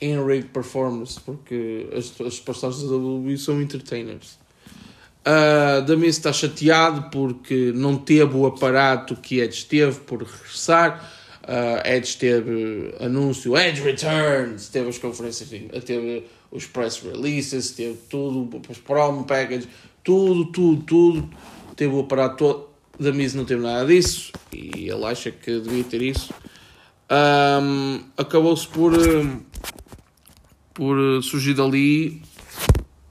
in-ring 0.02 0.44
performance, 0.44 1.20
porque 1.20 1.88
as, 1.96 2.20
as 2.22 2.36
superstars 2.36 2.82
da 2.82 2.96
WWE 2.96 3.38
são 3.38 3.62
entertainers. 3.62 4.38
Uh, 5.26 5.82
Damis 5.86 6.18
está 6.18 6.34
chateado 6.34 7.10
porque 7.10 7.72
não 7.74 7.96
teve 7.96 8.36
o 8.36 8.46
aparato 8.46 9.16
que 9.16 9.40
Edge 9.40 9.66
teve 9.66 10.00
por 10.02 10.22
regressar. 10.22 11.12
Uh, 11.44 11.88
Edge 11.88 12.18
teve 12.18 12.94
anúncio, 13.00 13.58
Edge 13.58 13.82
Returns, 13.82 14.68
teve 14.70 14.90
as 14.90 14.98
conferências, 14.98 15.50
teve 15.86 16.26
os 16.54 16.68
press 16.68 17.00
releases, 17.00 17.72
teve 17.72 17.98
tudo, 18.08 18.62
os 18.70 18.78
promo 18.78 19.26
package, 19.26 19.68
tudo, 20.04 20.46
tudo, 20.46 20.84
tudo. 20.84 21.30
Teve 21.76 21.94
o 21.94 22.02
aparato 22.02 22.38
todo. 22.38 22.74
Da 23.00 23.12
Miz 23.12 23.34
não 23.34 23.44
teve 23.44 23.60
nada 23.64 23.88
disso 23.88 24.32
e 24.52 24.88
ele 24.88 25.04
acha 25.06 25.32
que 25.32 25.60
devia 25.60 25.84
ter 25.84 26.02
isso. 26.04 26.32
Um, 27.12 28.04
Acabou-se 28.16 28.68
por, 28.68 28.94
por 30.76 31.24
surgir 31.24 31.56
dali 31.56 32.22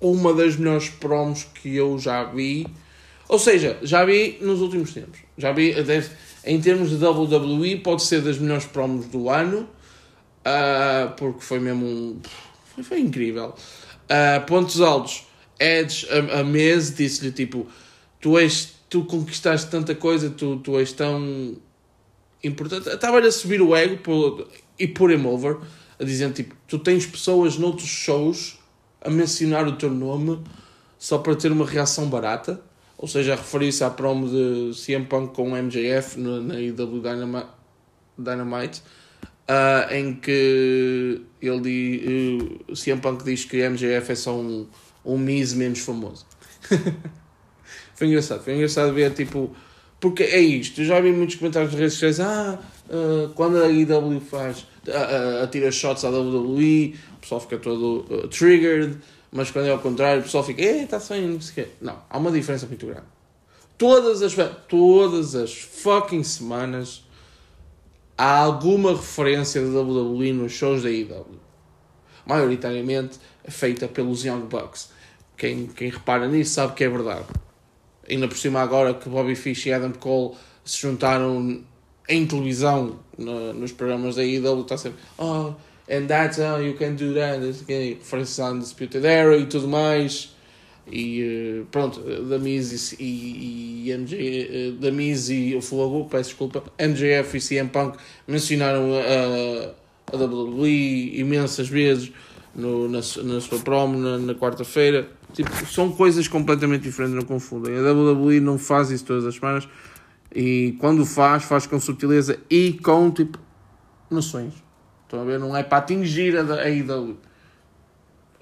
uma 0.01 0.33
das 0.33 0.55
melhores 0.57 0.89
promos 0.89 1.43
que 1.43 1.75
eu 1.75 1.99
já 1.99 2.23
vi. 2.23 2.65
Ou 3.29 3.41
seja, 3.41 3.77
já 3.83 4.05
vi 4.05 4.39
nos 4.41 4.61
últimos 4.61 4.93
tempos. 4.95 5.19
Já 5.37 5.51
vi, 5.51 5.75
em 6.45 6.61
termos 6.61 6.91
de 6.91 7.05
WWE, 7.05 7.79
pode 7.79 8.03
ser 8.03 8.21
das 8.21 8.39
melhores 8.39 8.67
promos 8.67 9.07
do 9.07 9.29
ano, 9.29 9.69
uh, 10.47 11.13
porque 11.17 11.41
foi 11.41 11.59
mesmo 11.59 11.85
um 11.85 12.21
foi, 12.75 12.83
foi 12.83 13.01
incrível. 13.01 13.55
Uh, 14.05 14.45
pontos 14.47 14.81
altos. 14.81 15.27
Edge, 15.59 16.07
a, 16.09 16.41
a 16.41 16.43
disse-lhe 16.43 17.31
tipo: 17.31 17.67
Tu 18.21 18.39
és, 18.39 18.75
tu 18.89 19.05
conquistaste 19.05 19.71
tanta 19.71 19.95
coisa, 19.95 20.31
tu, 20.31 20.57
tu 20.59 20.79
és 20.79 20.93
tão 20.93 21.57
importante. 22.43 22.89
Estava-lhe 22.89 23.29
a 23.29 23.33
subir 23.33 23.63
o 23.63 23.75
ego 23.77 23.99
por, 23.99 24.49
e 24.79 24.89
pôr 24.89 25.13
him 25.13 25.27
over, 25.27 25.59
a 26.01 26.05
dizer 26.05 26.33
tipo: 26.33 26.55
Tu 26.67 26.79
tens 26.79 27.07
pessoas 27.07 27.57
noutros 27.57 27.89
shows 27.89 28.59
a 29.01 29.11
mencionar 29.11 29.67
o 29.67 29.73
teu 29.73 29.91
nome 29.91 30.43
só 30.99 31.19
para 31.19 31.35
ter 31.37 31.53
uma 31.53 31.67
reação 31.67 32.09
barata. 32.09 32.61
Ou 32.99 33.09
seja, 33.09 33.33
a 33.33 33.37
referir-se 33.37 33.83
à 33.83 33.91
promo 33.91 34.29
de 34.29 34.81
CM 34.81 35.05
Punk 35.07 35.35
com 35.35 35.57
MJF 35.57 36.21
na, 36.21 36.41
na 36.41 36.61
IW 36.61 37.03
Dynamite 38.17 38.81
uh, 39.49 39.93
em 39.93 40.15
que 40.15 41.21
ele 41.41 42.59
uh, 42.69 42.73
o 42.73 42.75
CM 42.75 43.01
Punk 43.01 43.25
diz 43.25 43.45
que 43.45 43.69
MJF 43.69 44.13
é 44.13 44.15
só 44.15 44.35
um, 44.35 44.67
um 45.05 45.19
Miz 45.19 45.53
menos 45.55 45.81
famoso. 45.81 46.27
foi 47.95 48.07
engraçado, 48.07 48.43
foi 48.43 48.55
engraçado 48.55 48.93
ver 48.93 49.13
tipo. 49.13 49.55
Porque 50.01 50.25
é 50.25 50.41
isto, 50.41 50.81
eu 50.81 50.85
já 50.85 51.01
vi 51.01 51.13
muitos 51.13 51.37
comentários 51.37 51.71
nas 51.71 51.81
redes 51.81 51.93
sociais, 51.93 52.19
ah, 52.19 52.59
uh, 52.89 53.29
quando 53.35 53.63
a 53.63 53.69
IW 53.69 54.21
faz, 54.21 54.67
uh, 54.89 55.45
atira 55.45 55.71
shots 55.71 56.05
à 56.05 56.11
WWE, 56.11 56.97
o 57.19 57.21
pessoal 57.21 57.41
fica 57.41 57.57
todo 57.59 58.05
uh, 58.11 58.27
triggered, 58.27 58.99
mas 59.31 59.53
quando 59.53 59.67
é 59.67 59.71
ao 59.71 59.79
contrário, 59.79 60.21
o 60.21 60.25
pessoal 60.25 60.43
fica, 60.43 60.61
eh, 60.61 60.83
está 60.83 60.99
só 60.99 61.15
não 61.15 61.41
sei 61.41 61.51
o 61.51 61.67
quê. 61.67 61.73
Não, 61.81 62.03
há 62.11 62.19
uma 62.19 62.33
diferença 62.33 62.67
muito 62.67 62.85
grande. 62.85 63.07
Todas 63.79 64.23
as, 64.23 64.35
todas 64.67 65.37
as 65.37 65.55
fucking 65.55 66.25
semanas 66.25 67.05
há 68.17 68.39
alguma 68.39 68.93
referência 68.93 69.61
da 69.61 69.81
WWE 69.81 70.33
nos 70.33 70.53
shows 70.53 70.83
da 70.83 70.91
IW. 70.91 71.41
Maioritariamente 72.27 73.19
feita 73.49 73.89
pelos 73.89 74.25
Young 74.25 74.47
Bucks. 74.47 74.91
Quem, 75.37 75.67
quem 75.67 75.91
repara 75.91 76.29
nisso 76.29 76.55
sabe 76.55 76.75
que 76.75 76.85
é 76.85 76.89
verdade. 76.89 77.27
Ainda 78.09 78.29
por 78.29 78.37
cima 78.37 78.61
agora 78.61 78.95
que 78.95 79.09
Bobby 79.09 79.35
Fish 79.35 79.67
e 79.67 79.73
Adam 79.73 79.93
Cole 79.93 80.35
se 80.65 80.81
juntaram 80.81 81.65
em 82.09 82.27
televisão 82.27 82.99
no, 83.17 83.53
nos 83.53 83.73
programas 83.73 84.17
da 84.17 84.25
IW, 84.25 84.63
está 84.63 84.77
sempre 84.77 84.99
oh, 85.19 85.53
and 85.89 86.07
that's 86.07 86.39
how 86.39 86.61
you 86.61 86.75
can 86.75 86.95
do 86.95 87.15
that, 87.15 87.41
referências 87.69 88.41
à 88.41 88.51
Undisputed 88.51 89.05
Era 89.05 89.37
e 89.37 89.47
tudo 89.47 89.69
mais. 89.69 90.32
E 90.91 91.23
eh, 91.23 91.63
pronto, 91.71 92.01
da 92.01 92.39
Miz 92.39 92.93
e, 92.99 93.87
e 93.87 93.93
MJ, 93.93 94.19
eh, 94.19 94.73
da 94.81 94.91
Miz 94.91 95.29
e 95.31 95.55
o 95.55 95.63
Fogo, 95.63 96.09
peço 96.09 96.31
desculpa, 96.31 96.65
MJF 96.79 97.37
e 97.37 97.41
CM 97.41 97.69
Punk 97.71 97.97
mencionaram 98.27 98.91
a, 98.95 100.13
a 100.13 100.17
WWE 100.17 101.19
imensas 101.19 101.69
vezes 101.69 102.13
no, 102.55 102.89
na, 102.89 102.99
na 102.99 103.41
sua 103.41 103.59
promo 103.61 103.97
na, 103.97 104.19
na 104.19 104.35
quarta-feira. 104.35 105.09
Tipo, 105.33 105.51
são 105.67 105.91
coisas 105.93 106.29
completamente 106.29 106.83
diferentes, 106.83 107.17
não 107.17 107.25
confundem. 107.25 107.77
A 107.77 107.93
WWE 107.93 108.41
não 108.41 108.59
faz 108.59 108.91
isso 108.91 109.05
todas 109.05 109.25
as 109.25 109.37
semanas 109.37 109.69
e 110.35 110.77
quando 110.79 111.05
faz, 111.05 111.45
faz 111.45 111.67
com 111.67 111.79
sutileza 111.79 112.39
e 112.51 112.73
com 112.83 113.11
tipo 113.11 113.39
noções. 114.11 114.55
Estão 115.05 115.21
a 115.21 115.25
ver? 115.25 115.39
Não 115.39 115.57
é 115.57 115.63
para 115.63 115.79
atingir 115.79 116.37
a, 116.37 116.55
a 116.55 116.69
IW, 116.69 117.17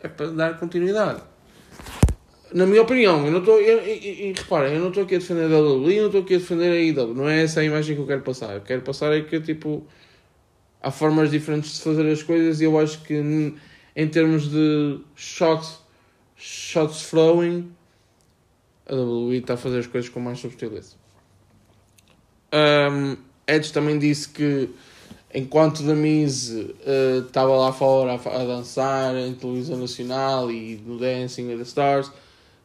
é 0.03 0.09
para 0.09 0.31
dar 0.31 0.59
continuidade. 0.59 1.23
Na 2.53 2.67
minha 2.67 2.83
opinião, 2.83 3.25
eu 3.25 3.33
não 3.33 3.39
estou. 3.39 3.61
E, 3.61 4.33
reparem, 4.37 4.75
eu 4.75 4.81
não 4.81 4.89
estou 4.89 5.05
aqui 5.05 5.15
a 5.15 5.19
defender 5.19 5.53
a 5.53 5.61
WWE, 5.61 6.01
não 6.01 6.07
estou 6.07 6.21
aqui 6.23 6.35
a 6.35 6.39
defender 6.39 6.73
a 6.73 6.81
IW. 6.81 7.15
Não 7.15 7.29
é 7.29 7.43
essa 7.43 7.61
a 7.61 7.65
imagem 7.65 7.95
que 7.95 8.03
eu 8.03 8.07
quero 8.07 8.23
passar. 8.23 8.55
Eu 8.55 8.61
quero 8.61 8.83
passar 8.83 9.13
é 9.13 9.21
que 9.23 9.41
tipo. 9.41 9.87
Há 10.83 10.91
formas 10.91 11.31
diferentes 11.31 11.75
de 11.75 11.83
fazer 11.83 12.11
as 12.11 12.23
coisas 12.23 12.63
e 12.63 12.65
eu 12.65 12.79
acho 12.79 13.03
que 13.03 13.15
em 13.95 14.09
termos 14.09 14.51
de 14.51 14.99
shots, 15.15 15.79
shots 16.35 17.03
flowing, 17.03 17.71
a 18.87 18.95
WWE 18.95 19.37
está 19.37 19.55
a 19.55 19.57
fazer 19.59 19.81
as 19.81 19.87
coisas 19.87 20.09
com 20.09 20.21
mais 20.21 20.39
subtileza. 20.39 20.97
Um, 22.53 23.17
Edge 23.47 23.73
também 23.73 23.99
disse 23.99 24.29
que 24.29 24.71
enquanto 25.35 25.85
The 25.85 25.95
Miz 25.95 26.51
uh, 26.51 27.27
estava 27.27 27.57
lá 27.57 27.73
fora 27.73 28.13
a, 28.13 28.15
a, 28.15 28.45
dançar 28.45 29.15
em 29.17 29.35
televisão 29.35 29.79
nacional 29.79 30.51
e 30.51 30.77
no 30.85 30.99
Dancing 30.99 31.47
with 31.47 31.59
the 31.59 31.63
Stars, 31.63 32.11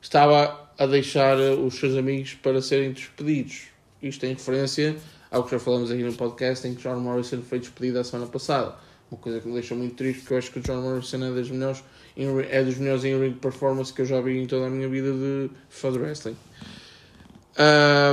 estava 0.05 0.69
a 0.77 0.85
deixar 0.85 1.37
os 1.39 1.79
seus 1.79 1.95
amigos 1.95 2.35
para 2.35 2.61
serem 2.61 2.91
despedidos. 2.91 3.63
Isto 4.01 4.25
em 4.27 4.29
referência 4.29 4.95
ao 5.31 5.43
que 5.43 5.51
já 5.51 5.59
falamos 5.59 5.89
aqui 5.89 6.03
no 6.03 6.13
podcast, 6.13 6.67
em 6.67 6.75
que 6.75 6.83
John 6.83 6.99
Morrison 6.99 7.41
foi 7.41 7.59
despedido 7.59 7.99
a 7.99 8.03
semana 8.03 8.29
passada. 8.29 8.75
Uma 9.09 9.19
coisa 9.19 9.39
que 9.39 9.47
me 9.47 9.53
deixa 9.53 9.73
muito 9.73 9.95
triste, 9.95 10.19
porque 10.19 10.33
eu 10.33 10.37
acho 10.37 10.51
que 10.51 10.59
o 10.59 10.61
John 10.61 10.81
Morrison 10.81 11.25
é 11.25 11.31
das 11.31 11.49
melhores, 11.49 11.83
é 12.15 12.63
dos 12.63 12.77
melhores 12.77 13.03
em 13.03 13.19
ring 13.19 13.33
performance 13.33 13.91
que 13.91 14.01
eu 14.01 14.05
já 14.05 14.21
vi 14.21 14.37
em 14.37 14.45
toda 14.45 14.67
a 14.67 14.69
minha 14.69 14.87
vida 14.87 15.11
de 15.11 15.49
fã 15.69 15.91
de 15.91 15.97
wrestling. 15.97 16.37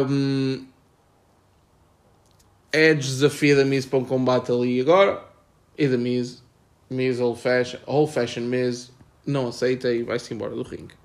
Um, 0.08 0.64
Edge 2.72 3.06
desafia 3.06 3.54
da 3.54 3.66
Miz 3.66 3.84
para 3.84 3.98
um 3.98 4.04
combate 4.04 4.50
ali 4.50 4.80
agora. 4.80 5.22
E 5.76 5.86
da 5.86 5.98
Miz, 5.98 6.42
Miz 6.88 7.20
Old 7.20 7.38
Fashion, 7.38 7.78
Old 7.86 8.10
Fashion 8.12 8.44
Miz, 8.44 8.90
não 9.26 9.48
aceita 9.48 9.92
e 9.92 10.02
vai-se 10.02 10.32
embora 10.32 10.54
do 10.54 10.62
ringue. 10.62 11.01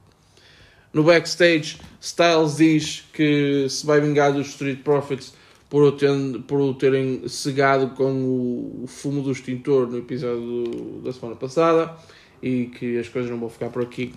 No 0.97 1.03
backstage, 1.03 1.77
Styles 2.01 2.57
diz 2.57 3.03
que 3.13 3.67
se 3.69 3.85
vai 3.85 4.01
vingar 4.01 4.33
dos 4.33 4.47
Street 4.47 4.79
Profits 4.79 5.31
por 5.69 5.83
o, 5.83 5.91
ter, 5.91 6.09
por 6.47 6.59
o 6.59 6.73
terem 6.73 7.27
cegado 7.27 7.89
com 7.91 8.81
o, 8.81 8.85
fumo 8.87 9.21
do 9.21 9.31
extintor 9.31 9.85
no 9.85 9.99
episódio 9.99 10.41
do, 10.41 11.01
da 11.03 11.13
semana 11.13 11.35
passada 11.35 11.95
e 12.41 12.65
que 12.65 12.97
as 12.97 13.07
coisas 13.07 13.29
não 13.29 13.39
vão 13.39 13.47
ficar 13.47 13.69
por 13.69 13.83
aqui. 13.83 14.15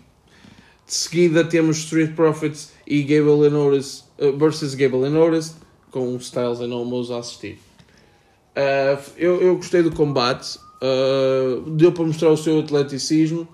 De 0.86 0.94
seguida 0.94 1.44
temos 1.44 1.76
Street 1.80 2.14
Profits 2.14 2.72
e 2.86 3.02
Gable 3.02 3.46
and 3.46 3.58
Otis 3.58 4.06
uh, 4.18 4.34
versus 4.38 4.74
Gable 4.74 5.04
and 5.04 5.20
Otis 5.20 5.56
com 5.90 6.16
Styles 6.16 6.60
and 6.60 6.74
Omos 6.74 7.10
a 7.10 7.18
assistir. 7.18 7.58
Uh, 8.56 8.98
eu, 9.18 9.38
eu 9.42 9.56
gostei 9.56 9.82
do 9.82 9.92
combate, 9.92 10.58
uh, 10.82 11.60
deu 11.72 11.92
para 11.92 12.04
mostrar 12.04 12.30
o 12.30 12.38
seu 12.38 12.58
atleticismo. 12.58 13.46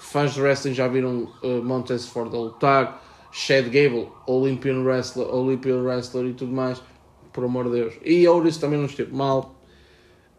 Fãs 0.00 0.34
de 0.34 0.40
wrestling 0.40 0.74
já 0.74 0.88
viram 0.88 1.28
uh, 1.42 1.62
Montez 1.62 2.06
Ford 2.06 2.34
a 2.34 2.38
lutar, 2.38 3.02
Chad 3.32 3.66
Gable, 3.66 4.08
Olympian 4.26 4.82
Wrestler, 4.82 5.28
Olympian 5.28 5.82
Wrestler 5.82 6.26
e 6.26 6.34
tudo 6.34 6.52
mais, 6.52 6.80
por 7.32 7.44
amor 7.44 7.64
de 7.64 7.70
Deus. 7.72 7.94
E 8.04 8.26
Otis 8.26 8.56
também 8.56 8.78
não 8.78 8.86
esteve 8.86 9.14
mal. 9.14 9.54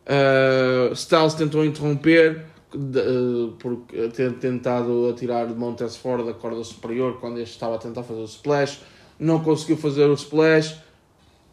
Uh, 0.05 0.93
Styles 0.93 1.36
tentou 1.36 1.63
interromper 1.63 2.45
uh, 2.73 3.51
por 3.60 3.86
ter 4.15 4.34
tentado 4.39 5.10
atirar 5.10 5.47
de 5.47 5.53
Montez 5.53 5.95
Ford 5.95 6.25
da 6.25 6.34
corda 6.34 6.63
superior 6.63 7.19
quando 7.19 7.39
este 7.39 7.53
estava 7.53 7.75
a 7.75 7.77
tentar 7.77 8.03
fazer 8.03 8.21
o 8.21 8.25
splash 8.25 8.79
não 9.19 9.43
conseguiu 9.43 9.75
fazer 9.75 10.05
o 10.05 10.13
splash, 10.13 10.79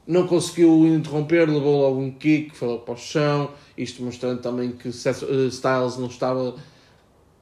não 0.07 0.27
conseguiu 0.27 0.87
interromper, 0.87 1.51
levou 1.51 1.81
logo 1.81 2.01
um 2.01 2.13
kick, 2.13 2.65
logo 2.65 2.81
para 2.81 2.95
o 2.95 2.97
chão, 2.97 3.51
isto 3.77 4.03
mostrando 4.05 4.41
também 4.41 4.71
que 4.71 4.89
eh, 4.89 5.47
Styles 5.49 5.97
não 5.99 6.07
estava 6.07 6.55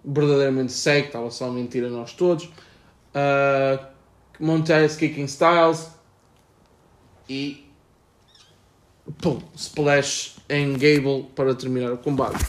verdadeiramente 0.04 0.72
cego, 0.72 1.06
estava 1.06 1.30
só 1.30 1.48
a 1.48 1.52
mentir 1.52 1.84
a 1.84 1.88
nós 1.88 2.12
todos. 2.12 2.44
Uh, 2.44 3.84
Montez 4.38 4.96
kicking 4.96 5.24
Styles 5.24 5.88
e 7.28 7.64
pum, 9.20 9.40
splash 9.56 10.36
em 10.48 10.72
Gable 10.72 11.30
para 11.34 11.54
terminar 11.54 11.92
o 11.92 11.98
combate. 11.98 12.44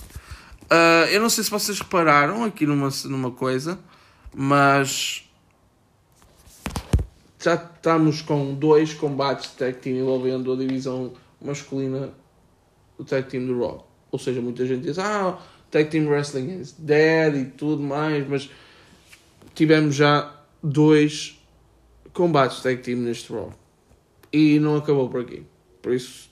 Uh, 0.63 1.05
eu 1.11 1.21
não 1.21 1.29
sei 1.29 1.43
se 1.43 1.51
vocês 1.51 1.79
repararam 1.79 2.43
aqui 2.43 2.65
numa, 2.65 2.89
numa 3.05 3.31
coisa, 3.31 3.79
mas 4.33 5.23
já 7.41 7.53
estamos 7.53 8.21
com 8.21 8.55
dois 8.55 8.93
combates 8.93 9.51
de 9.51 9.57
tag 9.57 9.77
team 9.77 9.97
envolvendo 9.97 10.51
a 10.51 10.55
divisão 10.55 11.13
masculina 11.39 12.11
do 12.97 13.05
tag 13.05 13.29
team 13.29 13.45
do 13.45 13.59
Raw. 13.59 13.87
Ou 14.11 14.17
seja, 14.17 14.41
muita 14.41 14.65
gente 14.65 14.81
diz, 14.81 14.97
ah, 14.97 15.37
tag 15.75 15.89
team 15.89 16.07
wrestling 16.07 16.61
is 16.61 16.71
dead 16.71 17.35
e 17.35 17.45
tudo 17.45 17.83
mais, 17.83 18.25
mas 18.25 18.49
tivemos 19.53 19.93
já 19.93 20.33
dois 20.63 21.37
combates 22.13 22.61
tag 22.61 22.81
team 22.81 22.99
neste 22.99 23.33
Raw. 23.33 23.51
E 24.31 24.57
não 24.57 24.77
acabou 24.77 25.09
por 25.09 25.21
aqui. 25.21 25.43
Por 25.81 25.93
isso, 25.93 26.29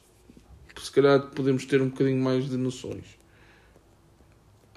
se 0.81 0.91
calhar 0.91 1.19
podemos 1.35 1.65
ter 1.65 1.81
um 1.81 1.89
bocadinho 1.89 2.23
mais 2.23 2.49
de 2.49 2.55
noções. 2.55 3.03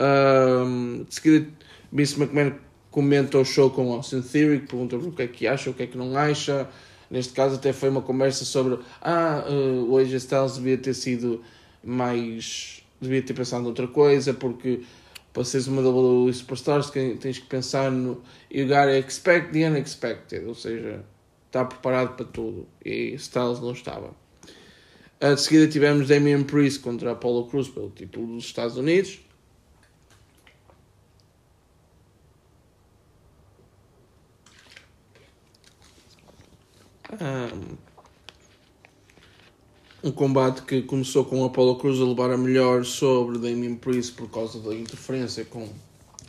Um, 0.01 1.05
de 1.05 1.15
seguida, 1.15 1.49
Vince 1.93 2.21
McMahon 2.21 2.55
comenta 2.91 3.39
o 3.39 3.45
show 3.45 3.71
com 3.71 3.93
Austin 3.93 4.21
Theory, 4.21 4.61
que 4.61 4.67
pergunta 4.67 4.97
o 4.97 5.13
que 5.13 5.23
é 5.23 5.29
que 5.29 5.47
acha, 5.47 5.71
o 5.71 5.75
que 5.75 5.85
é 5.85 5.87
que 5.87 5.97
não 5.97 6.17
acha. 6.17 6.69
Neste 7.09 7.33
caso 7.33 7.55
até 7.55 7.73
foi 7.73 7.89
uma 7.89 8.03
conversa 8.03 8.45
sobre 8.45 8.81
ah, 9.01 9.45
uh, 9.49 9.93
o 9.93 9.97
AJ 9.97 10.15
Styles 10.15 10.57
devia 10.57 10.77
ter 10.77 10.95
sido 10.95 11.41
mais... 11.85 12.85
devia 13.01 13.23
ter 13.23 13.35
pensado 13.35 13.63
noutra 13.63 13.87
coisa, 13.89 14.35
porque 14.35 14.83
para 15.33 15.45
seres 15.45 15.67
uma 15.67 15.83
WWE 15.83 16.33
Superstars 16.33 16.91
tens 16.91 17.39
que 17.39 17.47
pensar 17.47 17.91
no 17.91 18.23
you 18.51 18.67
gotta 18.67 18.99
expect 18.99 19.53
the 19.53 19.69
unexpected, 19.69 20.47
ou 20.47 20.55
seja, 20.55 21.05
está 21.47 21.65
preparado 21.65 22.17
para 22.17 22.27
tudo. 22.27 22.67
E 22.85 23.15
Styles 23.15 23.61
não 23.61 23.73
estava. 23.73 24.15
Uh, 25.21 25.35
de 25.35 25.41
seguida 25.41 25.69
tivemos 25.69 26.09
Damian 26.09 26.45
Priest 26.45 26.81
contra 26.81 27.13
Apollo 27.13 27.47
Cruz 27.47 27.69
pelo 27.69 27.91
título 27.91 28.27
dos 28.35 28.45
Estados 28.45 28.77
Unidos. 28.77 29.21
um 37.13 37.86
combate 40.13 40.63
que 40.63 40.83
começou 40.83 41.25
com 41.25 41.43
o 41.43 41.45
Apollo 41.45 41.77
Cruz 41.77 42.01
a 42.01 42.05
levar 42.05 42.31
a 42.31 42.37
melhor 42.37 42.85
sobre 42.85 43.39
Damien 43.39 43.75
Priest 43.77 44.13
por 44.13 44.31
causa 44.31 44.59
da 44.61 44.75
interferência 44.75 45.45
com 45.45 45.69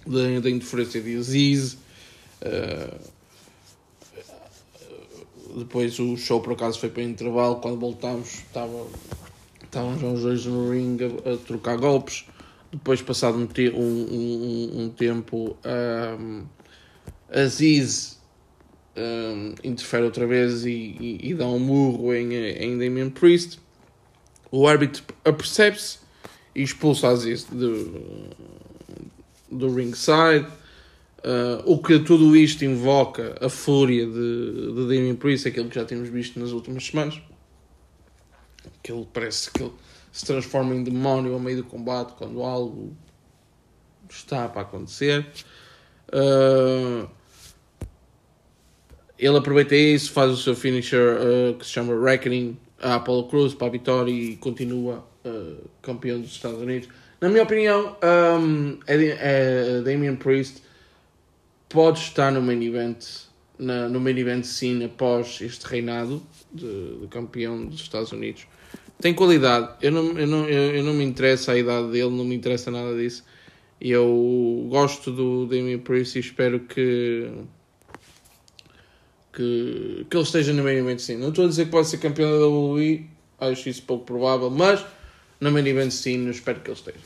da, 0.05 0.39
da 0.39 0.49
interferência 0.49 1.01
de 1.01 1.17
Aziz. 1.17 1.77
Uh, 2.41 3.17
depois 5.57 5.99
o 5.99 6.15
show 6.15 6.39
por 6.41 6.53
acaso 6.53 6.79
foi 6.79 6.89
para 6.89 7.03
intervalo. 7.03 7.57
Quando 7.57 7.79
voltámos, 7.79 8.35
estavam, 8.35 8.87
estavam 9.63 9.99
já 9.99 10.07
os 10.07 10.21
dois 10.21 10.45
no 10.45 10.71
ring 10.71 10.97
a, 11.03 11.33
a 11.33 11.37
trocar 11.37 11.77
golpes. 11.77 12.25
Depois, 12.71 13.01
passado 13.01 13.37
um, 13.37 13.47
um, 13.73 13.79
um, 13.79 14.83
um 14.83 14.89
tempo, 14.89 15.57
um, 16.19 16.43
Aziz 17.31 18.16
um, 18.97 19.53
interfere 19.63 20.03
outra 20.03 20.25
vez 20.25 20.65
e, 20.65 20.71
e, 20.71 21.29
e, 21.29 21.33
dá 21.33 21.45
um 21.45 21.59
murro 21.59 22.13
em, 22.13 22.33
em 22.33 22.77
Damien 22.77 23.09
Priest. 23.09 23.59
O 24.51 24.67
árbitro 24.67 25.03
apercebe-se 25.23 25.99
e 26.55 26.63
expulsa 26.63 27.09
Aziz 27.09 27.43
do, 27.43 28.29
do 29.51 29.73
ringside. 29.73 30.47
Uh, 31.19 31.61
o 31.65 31.77
que 31.79 31.99
tudo 31.99 32.35
isto 32.35 32.63
invoca 32.63 33.37
a 33.41 33.49
fúria 33.49 34.05
de, 34.05 34.73
de 34.73 34.81
Damien 34.83 35.15
Priest, 35.15 35.47
aquilo 35.47 35.67
que 35.67 35.75
já 35.75 35.83
temos 35.83 36.09
visto 36.09 36.39
nas 36.39 36.51
últimas 36.51 36.85
semanas. 36.85 37.21
Que 38.81 38.91
ele 38.91 39.07
parece 39.11 39.51
que 39.51 39.63
ele 39.63 39.73
se 40.11 40.25
transforma 40.25 40.73
em 40.73 40.83
demónio 40.83 41.33
ao 41.33 41.39
meio 41.39 41.57
do 41.57 41.63
combate 41.63 42.13
quando 42.13 42.41
algo 42.41 42.95
está 44.09 44.47
para 44.47 44.61
acontecer. 44.61 45.27
Uh, 46.09 47.09
ele 49.19 49.37
aproveita 49.37 49.75
isso, 49.75 50.11
faz 50.11 50.31
o 50.31 50.37
seu 50.37 50.55
finisher 50.55 51.17
uh, 51.17 51.53
que 51.55 51.65
se 51.65 51.71
chama 51.71 51.93
Reckoning 51.99 52.57
a 52.81 52.95
Apollo 52.95 53.27
Cruz 53.27 53.53
para 53.53 53.67
a 53.67 53.69
vitória 53.71 54.11
e 54.11 54.35
continua 54.37 55.05
uh, 55.25 55.69
campeão 55.81 56.21
dos 56.21 56.31
Estados 56.31 56.61
Unidos. 56.61 56.89
Na 57.19 57.29
minha 57.29 57.43
opinião, 57.43 57.97
um, 58.39 58.77
é, 58.85 58.95
é, 58.95 59.81
Damian 59.81 60.15
Priest 60.15 60.61
pode 61.67 61.99
estar 61.99 62.31
no 62.31 62.41
main 62.41 62.61
event, 62.63 63.03
na, 63.57 63.89
no 63.89 63.99
main 63.99 64.15
event 64.17 64.43
sim, 64.43 64.85
após 64.85 65.41
este 65.41 65.65
reinado 65.65 66.21
de, 66.53 66.99
de, 66.99 67.07
campeão 67.07 67.65
dos 67.65 67.81
Estados 67.81 68.11
Unidos. 68.11 68.45
Tem 69.01 69.15
qualidade, 69.15 69.73
eu 69.81 69.91
não, 69.91 70.17
eu, 70.17 70.27
não, 70.27 70.47
eu, 70.47 70.75
eu 70.75 70.83
não 70.83 70.93
me 70.93 71.03
interessa 71.03 71.53
a 71.53 71.57
idade 71.57 71.91
dele, 71.91 72.11
não 72.11 72.23
me 72.23 72.35
interessa 72.35 72.69
nada 72.69 72.95
disso. 72.95 73.23
Eu 73.81 74.67
gosto 74.69 75.11
do 75.11 75.47
Damian 75.47 75.79
Priest 75.79 76.17
e 76.17 76.21
espero 76.21 76.59
que 76.61 77.31
que, 79.37 80.07
que 80.09 80.17
ele 80.17 80.23
esteja 80.23 80.51
no 80.51 80.63
main 80.63 80.77
event 80.77 80.97
sim. 80.97 81.15
Não 81.15 81.29
estou 81.29 81.45
a 81.45 81.47
dizer 81.47 81.65
que 81.65 81.71
pode 81.71 81.87
ser 81.87 81.99
campeão 81.99 82.31
da 82.31 82.47
WWE, 82.47 83.05
acho 83.39 83.69
isso 83.69 83.83
pouco 83.83 84.03
provável, 84.03 84.49
mas 84.49 84.83
no 85.39 85.51
main 85.51 85.65
event 85.67 85.91
sim, 85.91 86.27
espero 86.29 86.59
que 86.59 86.71
ele 86.71 86.77
esteja. 86.77 86.97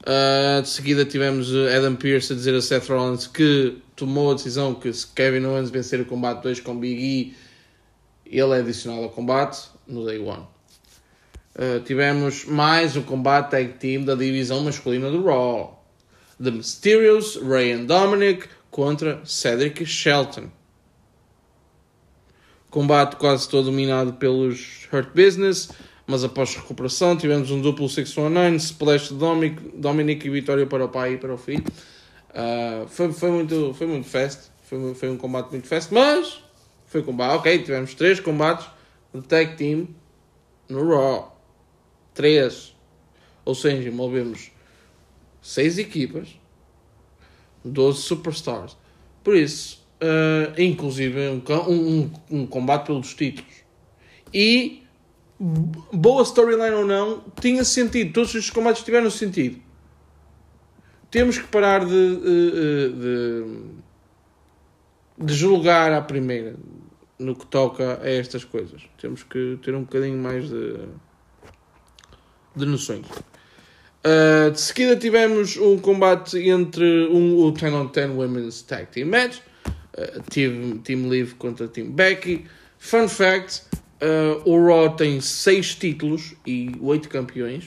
Uh, 0.00 0.62
de 0.62 0.68
seguida 0.68 1.04
tivemos 1.04 1.52
Adam 1.54 1.96
Pearce 1.96 2.32
a 2.32 2.36
dizer 2.36 2.54
a 2.54 2.62
Seth 2.62 2.88
Rollins 2.88 3.26
que 3.26 3.76
tomou 3.96 4.30
a 4.30 4.34
decisão 4.34 4.72
que 4.72 4.90
se 4.92 5.06
Kevin 5.08 5.44
Owens 5.44 5.68
vencer 5.68 6.00
o 6.00 6.06
combate 6.06 6.42
2 6.42 6.60
com 6.60 6.78
Big 6.78 7.02
E, 7.02 7.36
ele 8.24 8.54
é 8.54 8.60
adicionado 8.60 9.02
ao 9.02 9.10
combate 9.10 9.68
no 9.86 10.06
Day 10.06 10.18
1. 10.18 10.30
Uh, 10.30 10.46
tivemos 11.84 12.44
mais 12.44 12.96
um 12.96 13.02
combate 13.02 13.50
tag 13.50 13.74
team 13.74 14.04
da 14.04 14.14
divisão 14.14 14.62
masculina 14.62 15.10
do 15.10 15.22
Raw. 15.22 15.84
The 16.42 16.50
Mysterios, 16.50 17.36
Ray 17.36 17.72
and 17.72 17.84
Dominic 17.86 18.48
contra 18.70 19.20
Cedric 19.24 19.84
Shelton. 19.84 20.50
Combate 22.70 23.16
quase 23.16 23.48
todo 23.48 23.66
dominado 23.66 24.14
pelos 24.14 24.88
Hurt 24.92 25.10
Business, 25.14 25.70
mas 26.06 26.24
após 26.24 26.54
recuperação 26.54 27.16
tivemos 27.16 27.50
um 27.50 27.60
duplo 27.60 27.88
619, 27.88 28.56
splash 28.56 29.08
de 29.08 29.14
Dominic, 29.14 29.62
Dominic 29.74 30.26
e 30.26 30.30
vitória 30.30 30.66
para 30.66 30.84
o 30.84 30.88
pai 30.88 31.14
e 31.14 31.16
para 31.16 31.32
o 31.32 31.38
filho. 31.38 31.64
Uh, 32.30 32.86
foi, 32.88 33.12
foi, 33.12 33.30
muito, 33.30 33.74
foi 33.74 33.86
muito 33.86 34.06
fast, 34.06 34.50
foi, 34.62 34.94
foi 34.94 35.10
um 35.10 35.16
combate 35.16 35.50
muito 35.50 35.66
fast, 35.66 35.92
mas 35.92 36.42
foi 36.86 37.02
combate. 37.02 37.36
Ok, 37.36 37.58
tivemos 37.62 37.94
três 37.94 38.20
combates 38.20 38.66
de 39.14 39.22
tag 39.22 39.56
team 39.56 39.88
no 40.68 40.88
Raw. 40.88 41.40
Três. 42.14 42.74
Ou 43.44 43.54
seja, 43.54 43.88
envolvemos 43.88 44.50
seis 45.40 45.78
equipas, 45.78 46.28
12 47.64 48.02
superstars. 48.02 48.76
Por 49.22 49.36
isso, 49.36 49.85
uh, 50.02 50.60
inclusive 50.60 51.28
um, 51.28 51.42
um, 51.68 52.10
um 52.30 52.46
combate 52.46 52.86
pelos 52.86 53.14
títulos. 53.14 53.64
E 54.32 54.82
boa 55.38 56.22
storyline 56.22 56.74
ou 56.74 56.86
não, 56.86 57.24
tinha 57.40 57.64
sentido. 57.64 58.12
Todos 58.12 58.34
os 58.34 58.50
combates 58.50 58.82
tiveram 58.82 59.10
sentido. 59.10 59.60
Temos 61.10 61.38
que 61.38 61.46
parar 61.46 61.84
de, 61.84 62.16
de, 62.16 62.92
de, 65.18 65.34
julgar 65.34 65.92
à 65.92 66.02
primeira 66.02 66.56
no 67.18 67.34
que 67.34 67.46
toca 67.46 68.00
a 68.02 68.10
estas 68.10 68.44
coisas. 68.44 68.82
Temos 69.00 69.22
que 69.22 69.58
ter 69.62 69.74
um 69.74 69.82
bocadinho 69.82 70.18
mais 70.18 70.48
de, 70.48 70.80
de 72.54 72.66
noções. 72.66 73.06
Uh, 74.04 74.50
de 74.50 74.60
seguida 74.60 74.96
tivemos 74.96 75.56
um 75.56 75.78
combate 75.78 76.38
entre 76.48 77.08
um, 77.08 77.38
o 77.38 77.50
10 77.50 77.72
on 77.72 77.86
10 77.86 78.10
Women's 78.10 78.62
Tag 78.62 78.86
Team 78.86 79.08
Match 79.08 79.40
uh, 79.96 80.22
Team, 80.30 80.78
Team 80.78 81.08
Live 81.08 81.34
contra 81.34 81.68
Team 81.68 81.90
Becky. 81.90 82.46
Fun 82.78 83.08
fact: 83.08 83.62
uh, 84.02 84.48
o 84.50 84.66
Raw 84.66 84.94
tem 84.96 85.20
6 85.20 85.74
títulos 85.76 86.34
e 86.46 86.76
8 86.80 87.08
campeões. 87.08 87.64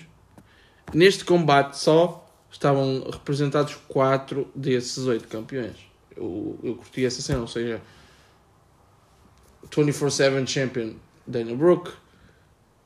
Neste 0.93 1.23
combate 1.23 1.77
só 1.77 2.25
estavam 2.51 3.07
representados 3.11 3.75
4 3.87 4.49
desses 4.55 5.05
8 5.05 5.27
campeões. 5.27 5.75
Eu, 6.15 6.59
eu 6.63 6.75
curti 6.75 7.05
essa 7.05 7.21
cena, 7.21 7.41
ou 7.41 7.47
seja, 7.47 7.81
24-7 9.69 10.47
Champion 10.47 10.93
Dana 11.27 11.55
Brooke, 11.55 11.91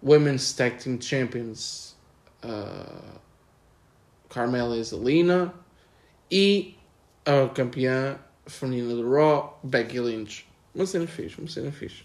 Women's 0.02 0.52
Tag 0.54 0.84
Team 0.84 1.00
Champions 1.00 1.96
uh, 2.44 3.20
Carmela 4.30 4.82
Zelina 4.84 5.54
e 6.30 6.76
a 7.26 7.48
campeã 7.48 8.20
feminina 8.46 8.94
do 8.96 9.10
Raw, 9.10 9.60
Becky 9.64 10.00
Lynch. 10.00 10.46
Uma 10.74 10.86
cena 10.86 11.08
fixe, 11.08 11.40
uma 11.40 11.48
cena 11.48 11.72
fixe. 11.72 12.04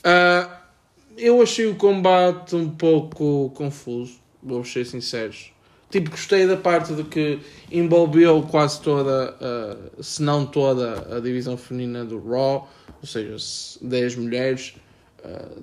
Uh, 0.00 0.50
eu 1.16 1.40
achei 1.40 1.66
o 1.66 1.76
combate 1.76 2.56
um 2.56 2.68
pouco 2.68 3.50
confuso, 3.54 4.18
vou 4.42 4.64
ser 4.64 4.84
sinceros. 4.84 5.52
Tipo, 5.90 6.10
gostei 6.10 6.46
da 6.46 6.56
parte 6.56 6.92
de 6.92 7.04
que 7.04 7.38
envolveu 7.70 8.42
quase 8.42 8.80
toda, 8.80 9.36
uh, 9.36 10.02
se 10.02 10.22
não 10.22 10.44
toda, 10.44 11.16
a 11.16 11.20
divisão 11.20 11.56
feminina 11.56 12.04
do 12.04 12.18
Raw, 12.18 12.68
ou 13.00 13.06
seja, 13.06 13.36
10 13.80 14.16
mulheres. 14.16 14.74
Uh, 15.24 15.62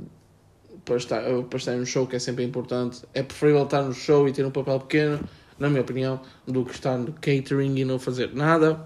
para 0.86 0.98
estar, 0.98 1.22
para 1.50 1.58
estar 1.58 1.76
no 1.76 1.86
show, 1.86 2.08
que 2.08 2.16
é 2.16 2.20
sempre 2.20 2.44
importante. 2.44 3.02
É 3.14 3.22
preferível 3.22 3.64
estar 3.64 3.84
no 3.84 3.94
show 3.94 4.28
e 4.28 4.32
ter 4.32 4.46
um 4.46 4.52
papel 4.52 4.80
pequeno, 4.80 5.20
na 5.60 5.70
minha 5.70 5.82
opinião, 5.82 6.20
do 6.48 6.66
que 6.66 6.72
estar 6.72 6.98
no 6.98 7.14
catering 7.14 7.78
e 7.78 7.86
não 7.86 8.00
fazer 8.00 8.34
nada. 8.34 8.80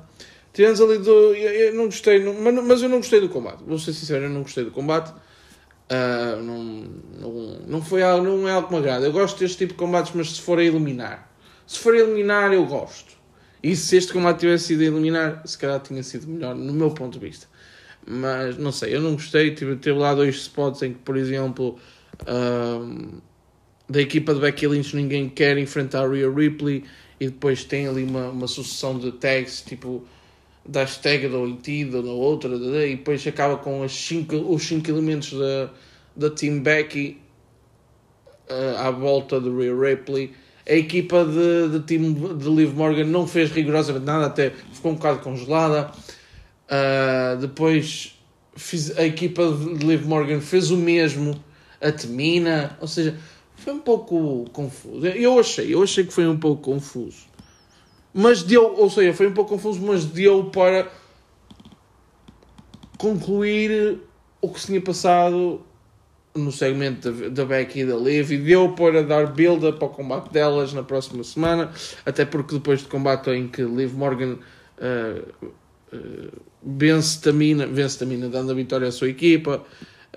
Tivemos 0.56 0.80
ali 0.80 1.00
do. 1.00 1.12
Eu, 1.36 1.52
eu 1.52 1.76
não 1.76 1.86
gostei, 1.86 2.24
não, 2.24 2.34
mas, 2.34 2.54
mas 2.64 2.82
eu 2.82 2.88
não 2.88 3.00
gostei 3.00 3.20
do 3.20 3.28
combate. 3.28 3.62
Vou 3.68 3.78
ser 3.78 3.92
sincero, 3.92 4.24
eu 4.24 4.30
não 4.30 4.42
gostei 4.42 4.64
do 4.64 4.72
combate. 4.72 5.10
Uh, 5.10 6.42
não, 6.42 6.64
não, 7.20 7.60
não, 7.68 7.82
foi 7.82 8.02
algo, 8.02 8.26
não 8.26 8.48
é 8.48 8.54
algo 8.54 8.70
que 8.70 8.74
me 8.74 8.80
agrada. 8.80 9.06
Eu 9.06 9.12
gosto 9.12 9.38
deste 9.38 9.58
tipo 9.58 9.74
de 9.74 9.78
combates, 9.80 10.14
mas 10.16 10.32
se 10.32 10.42
for 10.42 10.58
a 10.58 10.64
eliminar, 10.64 11.30
se 11.68 11.78
for 11.78 11.94
a 11.94 11.98
eliminar, 11.98 12.54
eu 12.54 12.66
gosto. 12.66 13.18
E 13.62 13.76
se 13.76 13.98
este 13.98 14.14
combate 14.14 14.40
tivesse 14.40 14.68
sido 14.68 14.82
a 14.82 14.86
eliminar, 14.86 15.42
se 15.46 15.58
calhar 15.58 15.82
tinha 15.82 16.02
sido 16.02 16.26
melhor, 16.26 16.56
no 16.56 16.72
meu 16.72 16.92
ponto 16.92 17.20
de 17.20 17.26
vista. 17.26 17.48
Mas 18.08 18.58
não 18.58 18.72
sei, 18.72 18.96
eu 18.96 19.02
não 19.02 19.12
gostei. 19.14 19.54
Tive, 19.54 19.76
teve 19.76 20.00
lá 20.00 20.14
dois 20.14 20.38
spots 20.38 20.82
em 20.84 20.94
que, 20.94 21.00
por 21.00 21.18
exemplo, 21.18 21.78
uh, 22.22 23.22
da 23.90 24.02
equipa 24.02 24.34
de 24.34 24.40
Becky 24.40 24.68
Lynch 24.68 24.96
ninguém 24.96 25.28
quer 25.28 25.58
enfrentar 25.58 26.06
a 26.06 26.08
Rhea 26.08 26.32
Ripley 26.32 26.86
e 27.20 27.26
depois 27.26 27.66
tem 27.66 27.88
ali 27.88 28.06
uma, 28.06 28.30
uma 28.30 28.48
sucessão 28.48 28.98
de 28.98 29.12
tags 29.12 29.62
tipo 29.62 30.08
da 30.68 30.82
hashtag 30.82 31.28
da 31.30 31.38
oitida 31.38 32.02
na 32.02 32.12
outra, 32.12 32.56
e 32.56 32.96
depois 32.96 33.26
acaba 33.28 33.58
com 33.58 33.84
as 33.84 33.92
cinco, 33.94 34.36
os 34.36 34.64
5 34.64 34.90
elementos 34.90 35.34
da, 35.34 35.70
da 36.16 36.30
Team 36.30 36.62
Becky 36.62 37.22
uh, 38.50 38.78
à 38.80 38.90
volta 38.92 39.40
de 39.40 39.50
Rhea 39.50 39.76
Ripley. 39.76 40.34
A 40.68 40.74
equipa 40.74 41.24
de, 41.24 41.78
de, 41.78 41.86
team, 41.86 42.14
de 42.14 42.50
Liv 42.50 42.74
Morgan 42.74 43.06
não 43.06 43.28
fez 43.28 43.52
rigorosamente 43.52 44.06
nada, 44.06 44.26
até 44.26 44.52
ficou 44.74 44.94
um 44.94 44.96
bocado 44.96 45.20
congelada. 45.20 45.92
Uh, 46.66 47.38
depois 47.40 48.20
fiz, 48.56 48.98
a 48.98 49.06
equipa 49.06 49.48
de 49.52 49.86
Liv 49.86 50.06
Morgan 50.06 50.42
fez 50.42 50.72
o 50.72 50.78
mesmo, 50.78 51.40
a 51.80 51.92
Temina, 51.92 52.76
ou 52.82 52.88
seja, 52.88 53.16
foi 53.56 53.74
um 53.74 53.80
pouco 53.80 54.50
confuso. 54.52 55.06
Eu 55.06 55.40
achei, 55.40 55.72
eu 55.72 55.84
achei 55.84 56.04
que 56.04 56.12
foi 56.12 56.28
um 56.28 56.38
pouco 56.38 56.64
confuso 56.64 57.35
mas 58.18 58.42
deu, 58.42 58.74
ou 58.78 58.90
seja, 58.90 59.14
foi 59.14 59.28
um 59.28 59.34
pouco 59.34 59.50
confuso, 59.50 59.82
mas 59.82 60.06
deu 60.06 60.46
para 60.46 60.88
concluir 62.98 64.00
o 64.42 64.48
que 64.48 64.62
se 64.62 64.68
tinha 64.68 64.80
passado 64.80 65.62
no 66.34 66.50
segmento 66.50 67.12
da, 67.30 67.44
Becky 67.44 67.82
e 67.82 67.86
da 67.86 67.98
Liv 67.98 68.32
e 68.32 68.38
deu 68.38 68.70
para 68.70 69.04
dar 69.04 69.28
build 69.34 69.74
para 69.74 69.86
o 69.86 69.90
combate 69.90 70.32
delas 70.32 70.72
na 70.72 70.82
próxima 70.82 71.26
semana, 71.26 71.72
até 72.06 72.24
porque 72.24 72.56
depois 72.56 72.84
do 72.84 72.88
combate 72.88 73.30
em 73.32 73.50
que 73.50 73.62
Liv 73.62 73.94
Morgan 73.94 74.38
uh, 74.78 75.48
uh, 75.94 76.42
vence 76.64 77.20
Tamina, 77.20 77.68
vence 77.68 78.00
Tamina 78.00 78.30
dando 78.30 78.54
a 78.54 78.56
vitória 78.56 78.88
à 78.88 78.94
sua 78.94 79.10
equipa, 79.10 79.62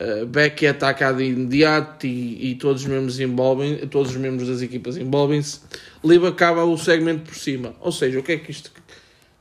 uh, 0.00 0.26
Becky 0.26 0.66
é 0.66 0.70
atacada 0.70 1.18
de 1.18 1.24
imediato 1.24 2.06
e, 2.06 2.50
e, 2.50 2.54
todos 2.54 2.82
os 2.82 2.88
membros 2.88 3.18
envolvem, 3.20 3.76
todos 3.88 4.12
os 4.12 4.16
membros 4.16 4.48
das 4.48 4.62
equipas 4.62 4.96
envolvem-se. 4.96 5.60
Liv 6.04 6.24
acaba 6.24 6.64
o 6.64 6.76
segmento 6.78 7.24
por 7.24 7.34
cima. 7.34 7.74
Ou 7.80 7.92
seja, 7.92 8.18
o 8.18 8.22
que 8.22 8.32
é 8.32 8.38
que 8.38 8.50
isto 8.50 8.70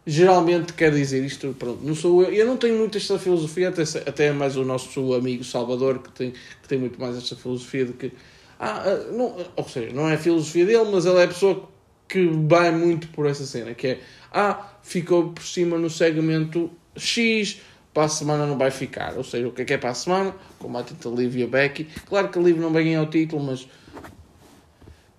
geralmente 0.05 0.73
quer 0.73 0.91
dizer? 0.91 1.23
Isto, 1.23 1.55
pronto, 1.57 1.83
não 1.83 1.93
sou 1.93 2.23
eu. 2.23 2.31
Eu 2.31 2.45
não 2.45 2.57
tenho 2.57 2.77
muito 2.77 2.97
esta 2.97 3.19
filosofia, 3.19 3.69
até, 3.69 3.83
até 3.83 4.25
é 4.27 4.31
mais 4.31 4.55
o 4.55 4.63
nosso 4.63 5.13
amigo 5.13 5.43
Salvador 5.43 5.99
que 5.99 6.11
tem, 6.11 6.31
que 6.31 6.67
tem 6.67 6.77
muito 6.77 6.99
mais 6.99 7.17
esta 7.17 7.35
filosofia 7.35 7.85
de 7.85 7.93
que. 7.93 8.11
Ah, 8.59 8.83
ah, 8.85 9.11
não, 9.11 9.35
ou 9.55 9.69
seja, 9.69 9.93
não 9.93 10.09
é 10.09 10.15
a 10.15 10.17
filosofia 10.17 10.65
dele, 10.65 10.89
mas 10.91 11.05
ele 11.05 11.19
é 11.19 11.25
a 11.25 11.27
pessoa 11.27 11.69
que 12.07 12.25
vai 12.47 12.71
muito 12.71 13.09
por 13.09 13.27
essa 13.27 13.45
cena, 13.45 13.73
que 13.75 13.87
é 13.87 13.99
ah, 14.31 14.71
ficou 14.81 15.31
por 15.31 15.43
cima 15.43 15.77
no 15.77 15.89
segmento 15.89 16.71
X, 16.95 17.59
para 17.97 18.05
a 18.05 18.09
semana 18.09 18.45
não 18.45 18.59
vai 18.59 18.69
ficar. 18.69 19.17
Ou 19.17 19.23
seja, 19.23 19.47
o 19.47 19.51
que 19.51 19.63
é 19.63 19.65
que 19.65 19.73
é 19.73 19.77
para 19.79 19.89
a 19.89 19.93
semana? 19.95 20.35
Combate 20.59 20.93
entre 20.93 21.09
Liv 21.09 21.35
e 21.35 21.43
a 21.43 21.47
Becky. 21.47 21.85
Claro 22.05 22.29
que 22.29 22.37
a 22.37 22.41
Liv 22.43 22.59
não 22.59 22.71
vai 22.71 22.83
ganhar 22.83 23.01
o 23.01 23.07
título, 23.07 23.43
mas 23.43 23.67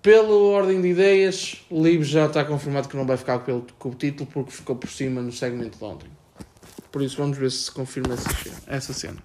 pela 0.01 0.33
ordem 0.33 0.81
de 0.81 0.87
ideias, 0.87 1.57
o 1.69 1.83
livro 1.83 2.05
já 2.05 2.27
está 2.27 2.45
confirmado 2.45 2.87
que 2.87 2.95
não 2.95 3.05
vai 3.05 3.17
ficar 3.17 3.39
pelo, 3.39 3.67
com 3.77 3.89
o 3.89 3.93
título 3.93 4.29
porque 4.31 4.51
ficou 4.51 4.77
por 4.77 4.89
cima 4.89 5.19
no 5.21 5.29
segmento 5.29 5.77
de 5.77 5.83
ontem. 5.83 6.09
Por 6.89 7.01
isso 7.01 7.17
vamos 7.17 7.37
ver 7.37 7.51
se 7.51 7.63
se 7.63 7.71
confirma 7.71 8.13
essa 8.13 8.33
cena. 8.33 8.55
Essa 8.65 8.93
cena. 8.93 9.17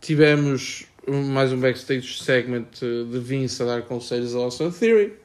Tivemos 0.00 0.86
mais 1.06 1.52
um 1.52 1.60
backstage 1.60 2.22
segment 2.22 2.70
de 2.80 3.18
Vince 3.18 3.62
a 3.62 3.66
dar 3.66 3.82
conselhos 3.82 4.34
ao 4.34 4.44
Austin 4.44 4.70
Theory. 4.70 5.19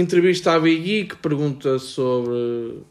Entrevista 0.00 0.52
à 0.52 0.60
Big 0.60 0.90
E 0.90 1.04
que 1.04 1.16
pergunta 1.16 1.78
sobre 1.78 2.82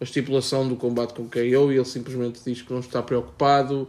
a 0.00 0.04
estipulação 0.04 0.68
do 0.68 0.76
combate 0.76 1.14
com 1.14 1.28
KO 1.28 1.72
e 1.72 1.76
ele 1.76 1.84
simplesmente 1.84 2.40
diz 2.44 2.62
que 2.62 2.72
não 2.72 2.80
está 2.80 3.02
preocupado, 3.02 3.88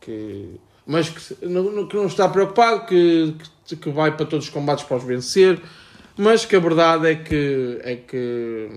que, 0.00 0.58
mas 0.86 1.08
que 1.08 1.46
não, 1.46 1.86
que 1.86 1.96
não 1.96 2.06
está 2.06 2.28
preocupado, 2.28 2.86
que, 2.86 3.34
que, 3.64 3.76
que 3.76 3.90
vai 3.90 4.16
para 4.16 4.26
todos 4.26 4.46
os 4.46 4.50
combates 4.50 4.84
para 4.84 4.96
os 4.96 5.04
vencer, 5.04 5.60
mas 6.16 6.44
que 6.44 6.56
a 6.56 6.60
verdade 6.60 7.06
é 7.06 7.14
que 7.14 7.78
é 7.82 7.96
que 7.96 8.68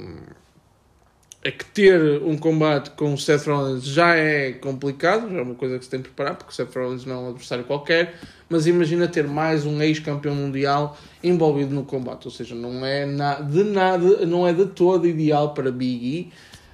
é 1.48 1.52
que 1.52 1.64
ter 1.64 2.22
um 2.24 2.38
combate 2.38 2.90
com 2.92 3.14
o 3.14 3.18
Seth 3.18 3.46
Rollins 3.48 3.86
já 3.86 4.18
é 4.18 4.52
complicado, 4.52 5.32
já 5.32 5.38
é 5.38 5.42
uma 5.42 5.56
coisa 5.56 5.80
que 5.80 5.86
se 5.86 5.90
tem 5.90 6.02
que 6.02 6.10
preparar, 6.10 6.36
porque 6.36 6.52
o 6.52 6.54
Seth 6.54 6.76
Rollins 6.76 7.06
não 7.06 7.16
é 7.16 7.20
um 7.20 7.30
adversário 7.30 7.64
qualquer, 7.64 8.16
mas 8.50 8.68
imagina 8.68 9.08
ter 9.08 9.26
mais 9.26 9.66
um 9.66 9.82
ex-campeão 9.82 10.36
mundial 10.36 10.98
envolvido 11.24 11.74
no 11.74 11.86
combate, 11.86 12.26
ou 12.26 12.32
seja, 12.32 12.54
não 12.54 12.86
é 12.86 13.06
na, 13.06 13.36
de 13.36 13.64
nada, 13.64 14.26
não 14.26 14.46
é 14.46 14.52
de 14.52 14.66
todo 14.66 15.08
ideal 15.08 15.54
para 15.54 15.72
Big 15.72 16.06
E, 16.06 16.34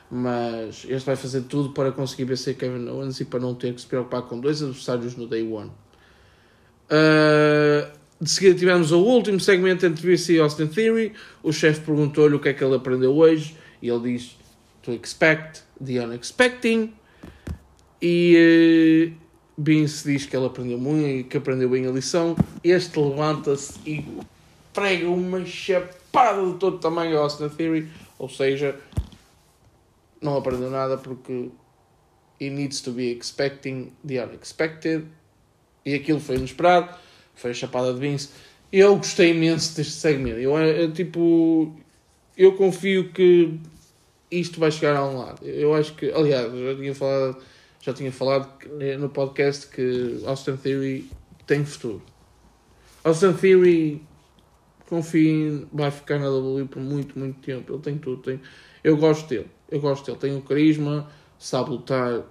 mas 0.10 0.88
este 0.90 1.06
vai 1.06 1.16
fazer 1.16 1.42
tudo 1.42 1.70
para 1.70 1.92
conseguir 1.92 2.26
vencer 2.26 2.56
Kevin 2.56 2.88
Owens 2.88 3.20
e 3.20 3.26
para 3.26 3.40
não 3.40 3.54
ter 3.54 3.76
que 3.76 3.82
se 3.82 3.86
preocupar 3.86 4.24
com 4.24 4.40
dois 4.40 4.64
adversários 4.64 5.16
no 5.16 5.28
Day 5.28 5.44
One. 5.44 5.70
Uh, 6.90 7.92
de 8.20 8.28
seguida 8.28 8.58
tivemos 8.58 8.92
o 8.92 9.00
último 9.00 9.40
segmento 9.40 9.86
entre 9.86 10.16
VC 10.16 10.34
e 10.34 10.40
Austin 10.40 10.66
Theory. 10.66 11.14
O 11.44 11.54
chefe 11.54 11.82
perguntou-lhe 11.82 12.34
o 12.34 12.40
que 12.40 12.50
é 12.50 12.54
que 12.54 12.64
ele 12.64 12.76
aprendeu 12.76 13.16
hoje 13.16 13.56
e 13.80 13.90
ele 13.90 14.14
diz 14.14 14.43
to 14.84 14.92
expect 14.92 15.64
the 15.84 16.00
unexpected. 16.00 16.94
E 18.02 18.36
uh, 18.38 19.24
Vince 19.58 20.04
diz 20.04 20.26
que 20.26 20.36
ele 20.36 20.46
aprendeu 20.46 20.78
muito 20.78 21.08
e 21.08 21.24
que 21.24 21.38
aprendeu 21.38 21.70
bem 21.70 21.88
a 21.88 21.92
lição. 21.92 22.36
Este 22.64 23.00
levanta-se 23.00 23.80
e 23.86 24.06
prega 24.74 25.10
uma 25.10 25.46
chapada 25.46 26.46
de 26.46 26.58
todo 26.60 26.80
tamanho 26.80 27.18
ao 27.18 27.24
Austin 27.24 27.50
Theory, 27.50 27.88
ou 28.20 28.28
seja, 28.28 28.76
não 30.22 30.38
aprendeu 30.38 30.70
nada 30.70 30.98
porque 30.98 31.50
he 32.40 32.50
needs 32.50 32.82
to 32.82 32.92
be 32.92 33.12
expecting 33.12 33.94
the 34.06 34.24
unexpected. 34.24 35.06
E 35.86 35.94
aquilo 35.94 36.20
foi 36.20 36.38
inesperado, 36.38 36.96
foi 37.36 37.52
a 37.52 37.54
chapada 37.54 37.94
de 37.94 38.00
Vince. 38.00 38.30
Eu 38.72 38.96
gostei 38.96 39.32
imenso 39.32 39.76
deste 39.76 39.94
segmento. 39.94 40.40
Eu, 40.40 40.58
eu, 40.58 40.92
tipo, 40.92 41.76
eu 42.36 42.56
confio 42.56 43.12
que 43.12 43.60
isto 44.40 44.60
vai 44.60 44.72
chegar 44.72 44.96
a 44.96 45.06
um 45.06 45.18
lado. 45.18 45.46
Eu 45.46 45.74
acho 45.74 45.94
que, 45.94 46.12
aliás, 46.12 46.52
já 46.52 46.76
tinha 46.76 46.96
falado, 46.96 47.38
já 47.82 47.94
tinha 47.94 48.12
falado 48.12 48.50
no 49.00 49.10
podcast 49.10 49.68
que 49.68 50.22
Austin 50.26 50.56
Theory 50.58 51.10
tem 51.46 51.64
futuro. 51.64 52.02
Austin 53.04 53.34
Theory, 53.34 54.02
confio, 54.90 55.68
vai 55.72 55.92
ficar 55.92 56.20
na 56.20 56.30
WWE 56.30 56.66
por 56.66 56.82
muito, 56.82 57.18
muito 57.18 57.40
tempo. 57.42 57.74
Ele 57.74 57.82
tem 57.82 57.98
tudo. 57.98 58.22
Tem, 58.22 58.40
eu 58.84 58.98
gosto 58.98 59.28
dele. 59.28 59.48
Eu 59.70 59.80
gosto 59.80 60.06
dele. 60.06 60.18
Tem 60.18 60.38
o 60.38 60.42
carisma, 60.42 61.08
sabe 61.38 61.72
lutar. 61.72 62.24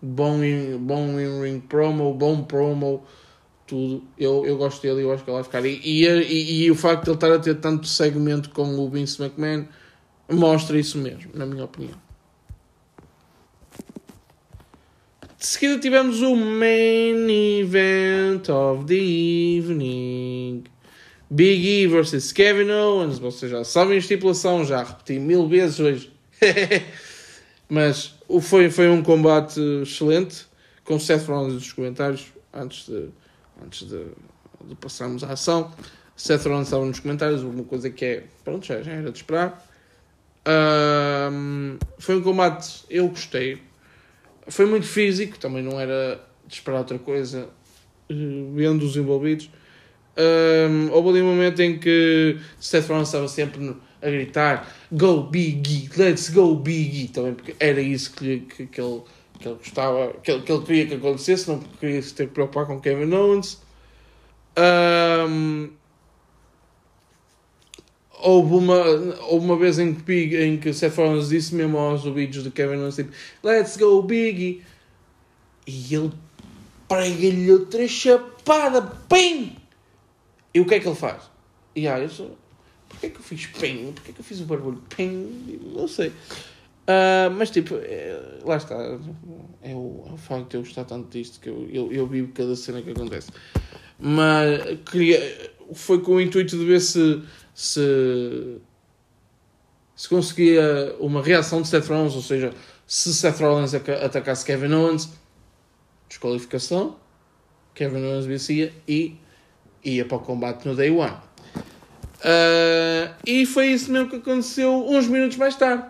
Bom 0.00 0.42
in, 0.42 0.78
bom 0.78 1.18
in 1.18 1.42
ring 1.42 1.60
promo, 1.60 2.12
bom 2.14 2.42
promo, 2.42 3.04
tudo. 3.66 4.04
Eu, 4.18 4.44
eu 4.46 4.56
gosto 4.56 4.82
dele 4.82 5.00
e 5.00 5.02
eu 5.04 5.12
acho 5.12 5.24
que 5.24 5.30
ele 5.30 5.36
vai 5.36 5.44
ficar. 5.44 5.64
E, 5.64 5.80
e, 5.82 6.06
e, 6.06 6.64
e 6.64 6.70
o 6.70 6.74
facto 6.74 7.04
de 7.04 7.10
ele 7.10 7.16
estar 7.16 7.32
a 7.32 7.38
ter 7.38 7.54
tanto 7.56 7.86
segmento 7.86 8.50
com 8.50 8.78
o 8.78 8.88
Vince 8.88 9.22
McMahon 9.22 9.66
mostra 10.28 10.78
isso 10.78 10.98
mesmo, 10.98 11.30
na 11.34 11.46
minha 11.46 11.64
opinião. 11.64 12.06
De 15.38 15.46
seguida 15.46 15.78
tivemos 15.78 16.22
o 16.22 16.34
main 16.34 17.60
event 17.60 18.48
of 18.48 18.86
the 18.86 18.94
evening. 18.94 20.64
Big 21.28 21.84
E 21.84 22.32
Kevin 22.34 22.70
Owens. 22.70 23.18
Vocês 23.18 23.50
já 23.50 23.62
sabem 23.64 23.96
a 23.96 23.98
estipulação, 23.98 24.64
já 24.64 24.82
repeti 24.82 25.18
mil 25.18 25.48
vezes 25.48 25.80
hoje. 25.80 26.12
Mas 27.68 28.14
foi, 28.40 28.70
foi 28.70 28.88
um 28.88 29.02
combate 29.02 29.60
excelente, 29.82 30.46
com 30.84 31.00
Seth 31.00 31.26
Rollins 31.26 31.54
nos 31.54 31.72
comentários, 31.72 32.26
antes 32.54 32.86
de, 32.86 33.08
antes 33.64 33.88
de, 33.88 34.04
de 34.64 34.74
passarmos 34.76 35.24
à 35.24 35.32
ação. 35.32 35.72
Seth 36.16 36.44
Rollins 36.44 36.68
estava 36.68 36.84
nos 36.84 37.00
comentários, 37.00 37.42
uma 37.42 37.64
coisa 37.64 37.90
que 37.90 38.04
é, 38.04 38.24
pronto, 38.44 38.64
já, 38.64 38.80
já 38.82 38.92
era 38.92 39.10
de 39.10 39.18
esperar. 39.18 39.65
Foi 41.98 42.16
um 42.16 42.22
combate, 42.22 42.84
eu 42.88 43.08
gostei. 43.08 43.60
Foi 44.48 44.66
muito 44.66 44.86
físico, 44.86 45.38
também 45.38 45.62
não 45.62 45.80
era 45.80 46.20
de 46.46 46.54
esperar 46.54 46.78
outra 46.78 46.98
coisa, 46.98 47.48
eh, 48.08 48.14
vendo 48.54 48.84
os 48.84 48.96
envolvidos. 48.96 49.50
Um, 50.16 50.90
houve 50.92 51.10
ali 51.10 51.22
um 51.22 51.26
momento 51.26 51.60
em 51.60 51.78
que 51.78 52.38
Seth 52.58 52.88
Rollins 52.88 53.08
estava 53.08 53.28
sempre 53.28 53.76
a 54.00 54.08
gritar 54.08 54.72
Go 54.90 55.24
Biggie, 55.24 55.90
let's 55.96 56.30
go 56.30 56.54
Biggie, 56.54 57.08
também 57.08 57.34
porque 57.34 57.54
era 57.60 57.80
isso 57.80 58.12
que, 58.14 58.40
que, 58.40 58.66
que, 58.66 58.80
ele, 58.80 59.02
que 59.38 59.46
ele 59.46 59.56
gostava, 59.56 60.14
que 60.22 60.30
ele, 60.30 60.42
que 60.42 60.52
ele 60.52 60.62
queria 60.64 60.86
que 60.86 60.94
acontecesse, 60.94 61.48
não 61.48 61.58
queria 61.58 62.00
se 62.00 62.14
ter 62.14 62.28
que 62.28 62.32
preocupar 62.32 62.66
com 62.66 62.80
Kevin 62.80 63.12
Owens. 63.12 63.60
Um, 65.28 65.70
houve 68.20 68.54
uma, 68.54 68.82
houve 69.28 69.44
uma 69.44 69.56
vez 69.56 69.78
em 69.78 69.94
que, 69.94 70.02
Big, 70.02 70.36
em 70.36 70.56
que 70.58 70.72
Seth 70.72 70.96
Rollins 70.96 71.28
disse 71.28 71.54
mesmo 71.54 71.78
aos 71.78 72.04
vídeos 72.04 72.44
de 72.44 72.50
Kevin 72.50 72.76
Owens 72.76 72.96
tipo, 72.96 73.10
Let's 73.42 73.76
go 73.76 74.02
Biggie 74.02 74.62
e 75.66 75.94
ele 75.94 76.12
prega-lhe 76.88 77.52
outra 77.52 77.86
chapada, 77.88 78.82
PIM! 79.08 79.56
E 80.54 80.60
o 80.60 80.66
que 80.66 80.74
é 80.74 80.80
que 80.80 80.88
ele 80.88 80.96
faz? 80.96 81.22
E 81.74 81.86
ah, 81.88 81.98
eu 81.98 82.08
sou, 82.08 82.36
porquê 82.88 83.06
é 83.06 83.10
que 83.10 83.18
eu 83.18 83.22
fiz 83.22 83.46
PIM? 83.46 83.92
Porquê 83.92 84.10
é 84.10 84.14
que 84.14 84.20
eu 84.20 84.24
fiz 84.24 84.40
o 84.40 84.44
barulho 84.44 84.82
PIM? 84.88 85.60
Não 85.74 85.88
sei. 85.88 86.08
Uh, 86.08 87.28
mas 87.36 87.50
tipo, 87.50 87.74
é, 87.74 88.16
lá 88.44 88.56
está. 88.56 88.76
É 89.60 89.74
o, 89.74 90.04
é 90.08 90.12
o 90.12 90.16
facto 90.16 90.50
de 90.50 90.56
eu 90.56 90.60
gostar 90.62 90.84
tanto 90.84 91.10
disto 91.10 91.40
que 91.40 91.48
eu, 91.48 91.68
eu, 91.68 91.92
eu 91.92 92.06
vivo 92.06 92.32
cada 92.32 92.54
cena 92.54 92.80
que 92.80 92.90
acontece. 92.90 93.30
Mas 93.98 94.78
queria, 94.88 95.52
foi 95.74 96.00
com 96.00 96.12
o 96.12 96.20
intuito 96.20 96.56
de 96.56 96.64
ver 96.64 96.80
se 96.80 97.22
se, 97.56 98.60
se 99.96 100.08
conseguia 100.10 100.94
uma 101.00 101.22
reação 101.22 101.62
de 101.62 101.68
Seth 101.68 101.86
Rollins, 101.86 102.14
ou 102.14 102.20
seja, 102.20 102.52
se 102.86 103.14
Seth 103.14 103.40
Rollins 103.40 103.72
atacasse 103.74 104.44
Kevin 104.44 104.74
Owens, 104.74 105.08
desqualificação, 106.06 106.98
Kevin 107.74 108.04
Owens 108.04 108.26
vencia 108.26 108.74
e 108.86 109.16
ia 109.82 110.04
para 110.04 110.18
o 110.18 110.20
combate 110.20 110.68
no 110.68 110.76
Day 110.76 110.90
One. 110.90 111.16
Uh, 112.16 113.14
e 113.26 113.46
foi 113.46 113.68
isso 113.68 113.90
mesmo 113.90 114.10
que 114.10 114.16
aconteceu 114.16 114.86
uns 114.86 115.06
minutos 115.06 115.38
mais 115.38 115.56
tarde. 115.56 115.88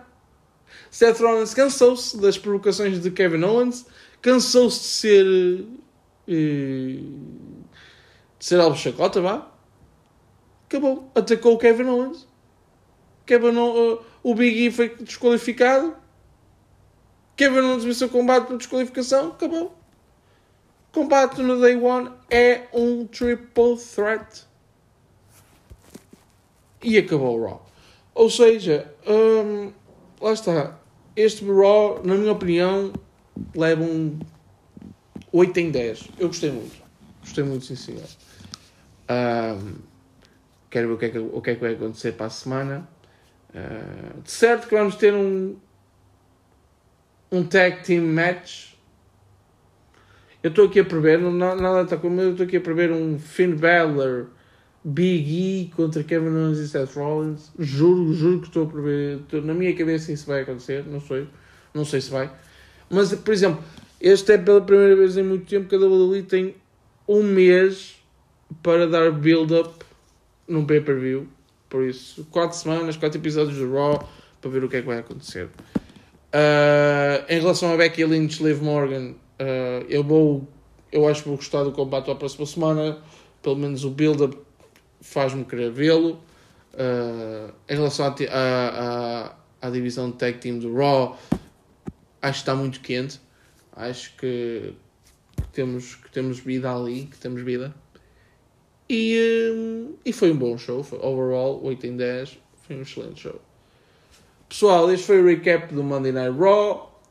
Seth 0.89 1.19
Rollins 1.19 1.53
cansou-se 1.53 2.17
das 2.17 2.37
provocações 2.37 3.01
de 3.01 3.11
Kevin 3.11 3.43
Owens, 3.43 3.85
cansou-se 4.21 4.79
de 4.79 4.85
ser. 4.85 5.25
Uh, 6.29 7.27
de 8.39 8.45
ser 8.45 8.59
alvo 8.61 8.77
chacota, 8.77 9.19
vá 9.19 9.56
acabou. 10.67 11.11
Atacou 11.15 11.55
o 11.55 11.57
Kevin 11.57 11.85
Owens. 11.85 12.27
Kevin 13.25 13.57
uh, 13.57 13.99
o 14.23 14.35
Big 14.35 14.67
E 14.67 14.71
foi 14.71 14.95
desqualificado. 14.95 15.95
Kevin 17.35 17.59
Owens 17.59 17.83
venceu 17.83 18.07
o 18.07 18.11
combate 18.11 18.47
por 18.47 18.57
desqualificação. 18.57 19.29
Acabou. 19.29 19.75
Combate 20.91 21.41
no 21.41 21.59
Day 21.59 21.75
One 21.75 22.11
é 22.29 22.63
um 22.73 23.05
triple 23.05 23.77
threat. 23.77 24.45
E 26.81 26.97
acabou 26.97 27.39
o 27.39 27.43
Raw. 27.45 27.65
Ou 28.15 28.29
seja, 28.29 28.91
hum, 29.05 29.71
lá 30.19 30.33
está. 30.33 30.79
Este 31.15 31.45
Raw, 31.45 32.01
na 32.03 32.15
minha 32.15 32.31
opinião, 32.31 32.93
leva 33.55 33.83
um 33.83 34.17
8 35.31 35.59
em 35.59 35.71
10. 35.71 36.09
Eu 36.17 36.27
gostei 36.27 36.51
muito. 36.51 36.75
Gostei 37.21 37.43
muito, 37.43 37.65
sim, 37.65 37.75
senhor. 37.75 38.07
Um, 39.09 39.75
Quero 40.69 40.87
ver 40.89 40.93
o 40.93 40.97
que 40.97 41.05
é 41.05 41.09
que, 41.09 41.17
o 41.17 41.41
que, 41.41 41.49
é 41.51 41.55
que 41.55 41.61
vai 41.61 41.73
acontecer 41.73 42.13
para 42.13 42.25
a 42.25 42.29
semana. 42.29 42.87
Uh, 43.49 44.21
de 44.21 44.31
certo 44.31 44.67
que 44.67 44.75
vamos 44.75 44.95
ter 44.95 45.13
um, 45.13 45.55
um 47.31 47.43
tag 47.43 47.83
team 47.83 48.05
match. 48.05 48.73
Eu 50.43 50.49
estou 50.49 50.65
aqui 50.65 50.79
a 50.79 50.85
prever, 50.85 51.19
não, 51.19 51.31
nada 51.31 51.81
está 51.81 51.97
como 51.97 52.21
eu 52.21 52.31
estou 52.31 52.45
aqui 52.45 52.57
a 52.57 52.61
prever 52.61 52.91
um 52.91 53.17
Finn 53.17 53.55
Balor 53.55 54.27
Big 54.83 55.29
E 55.29 55.71
contra 55.75 56.03
Kevin 56.03 56.29
Owens 56.29 56.59
e 56.59 56.67
Seth 56.67 56.95
Rollins. 56.95 57.51
Juro, 57.57 58.13
juro 58.13 58.39
que 58.41 58.47
estou 58.47 58.65
a 58.65 58.69
prever. 58.69 59.17
Estou, 59.17 59.41
na 59.41 59.53
minha 59.53 59.75
cabeça 59.75 60.11
isso 60.11 60.27
vai 60.27 60.41
acontecer, 60.41 60.85
não 60.85 61.01
sei, 61.01 61.27
não 61.73 61.83
sei 61.83 62.01
se 62.01 62.09
vai. 62.09 62.31
Mas, 62.89 63.13
por 63.13 63.33
exemplo, 63.33 63.63
este 63.99 64.33
é 64.33 64.37
pela 64.37 64.61
primeira 64.61 64.95
vez 64.95 65.17
em 65.17 65.23
muito 65.23 65.45
tempo 65.45 65.67
que 65.67 65.75
a 65.75 65.79
WWE 65.79 66.23
tem 66.23 66.55
um 67.07 67.23
mês 67.23 68.01
para 68.63 68.87
dar 68.87 69.11
build-up 69.11 69.86
num 70.47 70.65
pay-per-view 70.65 71.27
Por 71.69 71.83
isso, 71.83 72.25
4 72.31 72.57
semanas, 72.57 72.95
4 72.97 73.19
episódios 73.19 73.57
de 73.57 73.65
Raw 73.65 74.07
para 74.41 74.49
ver 74.49 74.63
o 74.63 74.69
que 74.69 74.77
é 74.77 74.81
que 74.81 74.87
vai 74.87 74.99
acontecer. 74.99 75.49
Uh, 76.27 77.23
em 77.29 77.39
relação 77.39 77.73
a 77.73 77.77
Becky 77.77 78.05
Lynch, 78.05 78.43
Liv 78.43 78.61
Morgan, 78.61 79.11
uh, 79.39 79.85
eu 79.89 80.03
vou. 80.03 80.47
Eu 80.91 81.07
acho 81.07 81.23
que 81.23 81.29
vou 81.29 81.37
gostar 81.37 81.63
do 81.63 81.71
combate 81.71 82.09
à 82.11 82.15
próxima 82.15 82.45
semana. 82.45 82.97
Pelo 83.41 83.55
menos 83.55 83.83
o 83.83 83.89
build-up 83.89 84.37
faz-me 85.01 85.43
querer 85.43 85.71
vê-lo. 85.71 86.19
Uh, 86.73 87.51
em 87.67 87.75
relação 87.75 88.05
à, 88.05 89.69
divisão 89.71 90.11
de 90.11 90.17
tag 90.17 90.37
team 90.37 90.59
do 90.59 90.73
Raw, 90.75 91.17
acho 92.21 92.33
que 92.33 92.39
está 92.39 92.55
muito 92.55 92.79
quente. 92.81 93.19
Acho 93.75 94.15
que, 94.17 94.73
que 95.35 95.47
temos, 95.51 95.95
que 95.95 96.11
temos 96.11 96.39
vida 96.39 96.73
ali, 96.73 97.05
que 97.05 97.17
temos 97.17 97.41
vida. 97.41 97.73
E, 98.89 99.51
um, 99.53 99.95
e 100.05 100.13
foi 100.13 100.31
um 100.31 100.37
bom 100.37 100.57
show. 100.57 100.83
Foi, 100.83 100.99
overall, 100.99 101.63
8 101.63 101.87
em 101.87 101.97
10. 101.97 102.39
Foi 102.63 102.75
um 102.77 102.81
excelente 102.81 103.21
show. 103.21 103.41
Pessoal, 104.47 104.91
este 104.91 105.05
foi 105.05 105.21
o 105.21 105.25
recap 105.25 105.73
do 105.73 105.83
Monday 105.83 106.11
Night 106.11 106.37
Raw. 106.37 107.01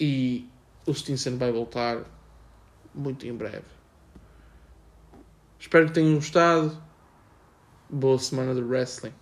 E 0.00 0.48
o 0.86 0.94
Stinson 0.94 1.36
vai 1.36 1.52
voltar 1.52 2.04
muito 2.94 3.26
em 3.26 3.34
breve. 3.34 3.64
Espero 5.58 5.86
que 5.86 5.92
tenham 5.92 6.14
gostado. 6.14 6.80
Boa 7.90 8.18
semana 8.18 8.54
de 8.54 8.60
wrestling. 8.60 9.12